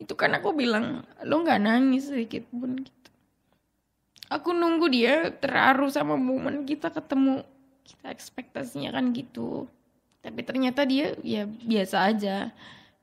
itu 0.00 0.14
kan 0.18 0.34
aku 0.34 0.50
bilang 0.50 1.06
lo 1.22 1.34
nggak 1.42 1.60
nangis 1.62 2.08
sedikit 2.08 2.46
pun 2.54 2.80
gitu. 2.80 3.10
Aku 4.32 4.56
nunggu 4.56 4.88
dia 4.88 5.28
terharu 5.28 5.92
sama 5.92 6.16
momen 6.16 6.64
kita 6.64 6.88
ketemu. 6.88 7.44
Kita 7.82 8.08
ekspektasinya 8.14 8.94
kan 8.94 9.12
gitu 9.12 9.68
tapi 10.22 10.40
ternyata 10.46 10.86
dia 10.86 11.18
ya 11.26 11.44
biasa 11.50 11.96
aja. 12.06 12.54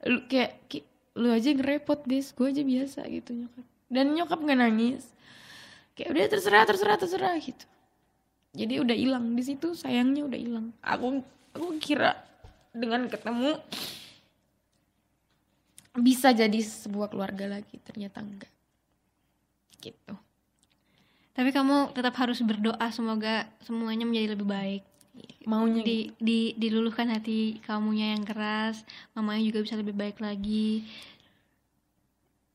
Lu 0.07 0.23
kayak 0.31 0.63
lu 1.19 1.27
aja 1.35 1.51
yang 1.51 1.59
repot 1.59 1.99
guys 2.07 2.31
gue 2.31 2.47
aja 2.47 2.63
biasa 2.63 2.99
gitu 3.11 3.35
nyokap. 3.35 3.65
Dan 3.91 4.05
nyokap 4.15 4.39
nggak 4.39 4.59
nangis. 4.63 5.03
Kayak 5.99 6.09
udah 6.15 6.25
terserah 6.31 6.63
terserah 6.63 6.95
terserah 6.95 7.35
gitu. 7.43 7.67
Jadi 8.55 8.79
udah 8.79 8.95
hilang. 8.95 9.35
Di 9.35 9.43
situ 9.43 9.75
sayangnya 9.75 10.23
udah 10.23 10.39
hilang. 10.39 10.71
Aku 10.79 11.19
aku 11.51 11.75
kira 11.83 12.15
dengan 12.71 13.11
ketemu 13.11 13.59
bisa 15.99 16.31
jadi 16.31 16.59
sebuah 16.63 17.11
keluarga 17.11 17.51
lagi. 17.51 17.75
Ternyata 17.83 18.23
enggak. 18.23 18.53
Gitu. 19.83 20.15
Tapi 21.35 21.51
kamu 21.51 21.91
tetap 21.91 22.15
harus 22.15 22.39
berdoa. 22.39 22.87
Semoga 22.95 23.43
semuanya 23.67 24.07
menjadi 24.07 24.39
lebih 24.39 24.47
baik. 24.47 24.83
Maunya 25.49 25.81
Di, 25.81 26.13
di 26.21 26.39
diluluhkan 26.53 27.09
hati 27.09 27.57
kamunya 27.65 28.13
yang 28.13 28.21
keras, 28.21 28.85
mamanya 29.17 29.41
juga 29.41 29.65
bisa 29.65 29.75
lebih 29.81 29.97
baik 29.97 30.21
lagi. 30.21 30.85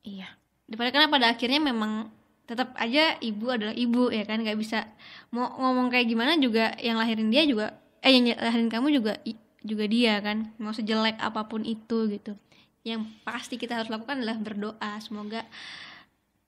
iya. 0.06 0.30
Daripada 0.70 0.90
karena 0.94 1.08
pada 1.10 1.26
akhirnya 1.34 1.60
memang 1.60 2.08
tetap 2.46 2.72
aja 2.78 3.18
ibu 3.18 3.50
adalah 3.50 3.74
ibu 3.74 4.14
ya 4.14 4.22
kan? 4.22 4.40
Nggak 4.46 4.58
bisa 4.62 4.86
mau 5.34 5.50
ngomong 5.58 5.90
kayak 5.90 6.06
gimana 6.06 6.38
juga 6.38 6.72
yang 6.78 6.96
lahirin 6.96 7.34
dia 7.34 7.42
juga 7.42 7.74
eh 8.04 8.14
yang 8.14 8.30
lahirin 8.38 8.70
kamu 8.70 8.88
juga 8.94 9.18
juga 9.64 9.84
dia 9.90 10.22
kan? 10.22 10.54
Mau 10.62 10.70
sejelek 10.70 11.18
apa 11.18 11.50
pun 11.50 11.66
itu 11.66 12.06
gitu. 12.08 12.38
Yang 12.86 13.10
pasti 13.26 13.58
kita 13.58 13.80
harus 13.80 13.90
lakukan 13.90 14.22
adalah 14.22 14.38
berdoa. 14.38 14.92
Semoga 15.02 15.42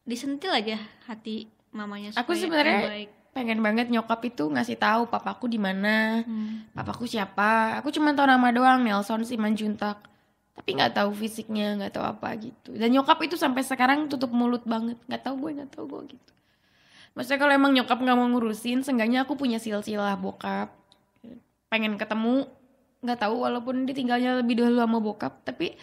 disentil 0.06 0.54
aja 0.54 0.78
hati 1.10 1.50
mamanya 1.74 2.14
Aku 2.14 2.32
supaya 2.32 2.40
sebenarnya 2.40 2.78
lebih 2.78 2.92
baik 2.94 3.10
pengen 3.36 3.60
banget 3.60 3.92
nyokap 3.92 4.24
itu 4.24 4.48
ngasih 4.48 4.80
tahu 4.80 5.12
papaku 5.12 5.44
di 5.44 5.60
mana 5.60 6.24
Hmm. 6.24 6.64
papaku 6.72 7.04
siapa. 7.04 7.76
Aku 7.84 7.92
cuma 7.92 8.16
tahu 8.16 8.24
nama 8.24 8.48
doang 8.48 8.80
Nelson 8.80 9.28
Simanjuntak. 9.28 10.00
Tapi 10.56 10.72
nggak 10.72 10.96
tahu 10.96 11.12
fisiknya 11.12 11.76
nggak 11.76 12.00
tahu 12.00 12.04
apa 12.08 12.32
gitu. 12.40 12.72
Dan 12.72 12.96
nyokap 12.96 13.20
itu 13.28 13.36
sampai 13.36 13.60
sekarang 13.60 14.08
tutup 14.08 14.32
mulut 14.32 14.64
banget. 14.64 14.96
Nggak 15.04 15.20
tahu 15.28 15.34
gue 15.44 15.50
nggak 15.60 15.70
tahu 15.76 15.84
gue 15.84 16.16
gitu. 16.16 16.32
Maksudnya 17.12 17.36
kalau 17.44 17.52
emang 17.52 17.76
nyokap 17.76 18.00
nggak 18.00 18.16
mau 18.16 18.24
ngurusin 18.32 18.80
seenggaknya 18.80 19.28
aku 19.28 19.36
punya 19.36 19.60
silsilah 19.60 20.16
bokap. 20.16 20.72
Pengen 21.68 22.00
ketemu 22.00 22.48
nggak 23.04 23.20
tahu 23.20 23.44
walaupun 23.44 23.84
ditinggalnya 23.84 24.40
lebih 24.40 24.64
dahulu 24.64 24.80
sama 24.80 24.98
bokap 25.04 25.44
tapi 25.44 25.76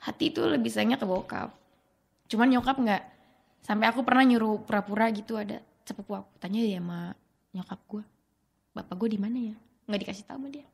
hati 0.00 0.32
itu 0.32 0.40
lebih 0.40 0.72
sayangnya 0.72 0.96
ke 0.96 1.04
bokap. 1.04 1.52
Cuman 2.32 2.48
nyokap 2.48 2.80
nggak. 2.80 3.02
Sampai 3.60 3.92
aku 3.92 4.00
pernah 4.08 4.24
nyuruh 4.24 4.64
pura-pura 4.64 5.12
gitu 5.12 5.36
ada 5.36 5.60
sepupu 5.84 6.16
aku 6.16 6.32
tanya 6.40 6.64
ya 6.64 6.80
sama 6.80 7.12
nyokap 7.54 7.80
gue 7.86 8.04
bapak 8.74 8.94
gue 8.98 9.08
di 9.14 9.20
mana 9.22 9.38
ya? 9.38 9.56
Nggak 9.86 10.00
dikasih 10.04 10.24
tahu 10.26 10.38
sama 10.42 10.48
dia. 10.50 10.66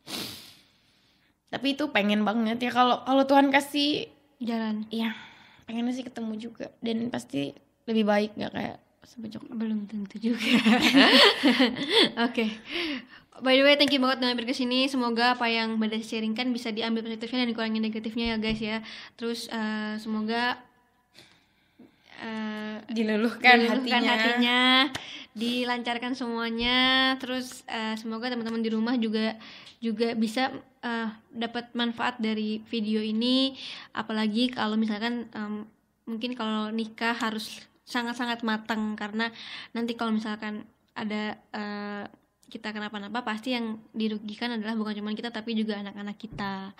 Tapi 1.52 1.66
itu 1.76 1.84
pengen 1.92 2.24
banget 2.24 2.58
ya 2.58 2.70
kalau 2.72 3.04
kalau 3.04 3.22
Tuhan 3.28 3.52
kasih 3.52 4.08
jalan. 4.40 4.88
Ya 4.88 5.12
pengen 5.68 5.86
sih 5.92 6.02
ketemu 6.02 6.32
juga. 6.40 6.72
Dan 6.80 7.12
pasti 7.12 7.52
lebih 7.84 8.08
baik 8.08 8.30
nggak 8.40 8.52
kayak 8.56 8.78
nyokap. 9.04 9.52
Belum 9.52 9.84
tentu 9.84 10.16
juga. 10.16 10.56
Oke. 12.26 12.48
By 13.40 13.56
the 13.56 13.64
way 13.64 13.76
thank 13.76 13.92
you 13.92 14.00
banget 14.00 14.24
udah 14.24 14.28
mampir 14.32 14.48
ke 14.48 14.56
sini. 14.56 14.88
Semoga 14.88 15.36
apa 15.36 15.48
yang 15.48 15.76
Bada 15.76 16.00
sharingkan 16.00 16.52
bisa 16.56 16.72
diambil 16.72 17.04
positifnya 17.04 17.44
dan 17.44 17.48
dikurangi 17.52 17.80
negatifnya 17.84 18.24
ya 18.32 18.36
guys 18.40 18.60
ya. 18.60 18.78
Terus 19.20 19.48
eh, 19.52 20.00
semoga 20.00 20.56
eh, 22.20 22.76
diluluhkan, 22.92 23.56
diluluhkan 23.56 24.02
hatinya. 24.04 24.12
hatinya, 24.12 24.60
dilancarkan 25.32 26.12
semuanya. 26.12 26.78
Terus 27.16 27.64
eh, 27.66 27.96
semoga 27.96 28.28
teman-teman 28.28 28.60
di 28.60 28.70
rumah 28.70 28.94
juga 29.00 29.34
juga 29.80 30.12
bisa 30.12 30.52
eh, 30.84 31.08
dapat 31.32 31.72
manfaat 31.72 32.20
dari 32.20 32.60
video 32.68 33.00
ini. 33.00 33.56
Apalagi 33.96 34.52
kalau 34.52 34.76
misalkan 34.76 35.26
em, 35.32 35.64
mungkin 36.04 36.36
kalau 36.36 36.68
nikah 36.68 37.16
harus 37.16 37.64
sangat-sangat 37.88 38.44
matang. 38.44 38.94
Karena 38.94 39.32
nanti 39.72 39.96
kalau 39.96 40.12
misalkan 40.12 40.68
ada 40.92 41.40
eh, 41.56 42.04
kita 42.50 42.74
kenapa-napa 42.74 43.22
pasti 43.22 43.54
yang 43.54 43.78
dirugikan 43.94 44.50
adalah 44.58 44.74
bukan 44.74 44.98
cuma 44.98 45.14
kita 45.14 45.30
tapi 45.30 45.54
juga 45.54 45.78
anak-anak 45.80 46.18
kita. 46.18 46.74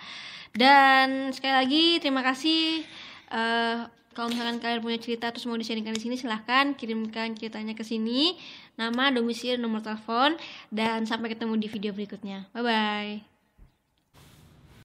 Dan 0.51 1.31
sekali 1.31 1.53
lagi 1.55 1.85
terima 2.03 2.21
kasih 2.21 2.83
eh, 3.31 3.79
kalau 4.11 4.27
misalkan 4.27 4.59
kalian 4.59 4.83
punya 4.83 4.99
cerita 4.99 5.31
terus 5.31 5.47
mau 5.47 5.55
di-sharingkan 5.55 5.95
di 5.95 6.03
sini 6.03 6.15
silahkan 6.19 6.75
kirimkan 6.75 7.35
ceritanya 7.35 7.71
ke 7.71 7.83
sini. 7.87 8.35
Nama 8.75 9.15
domisili 9.15 9.55
nomor 9.55 9.79
telepon. 9.79 10.35
Dan 10.67 11.07
sampai 11.07 11.31
ketemu 11.31 11.55
di 11.55 11.67
video 11.71 11.91
berikutnya. 11.95 12.51
Bye 12.51 12.63
bye 12.63 13.30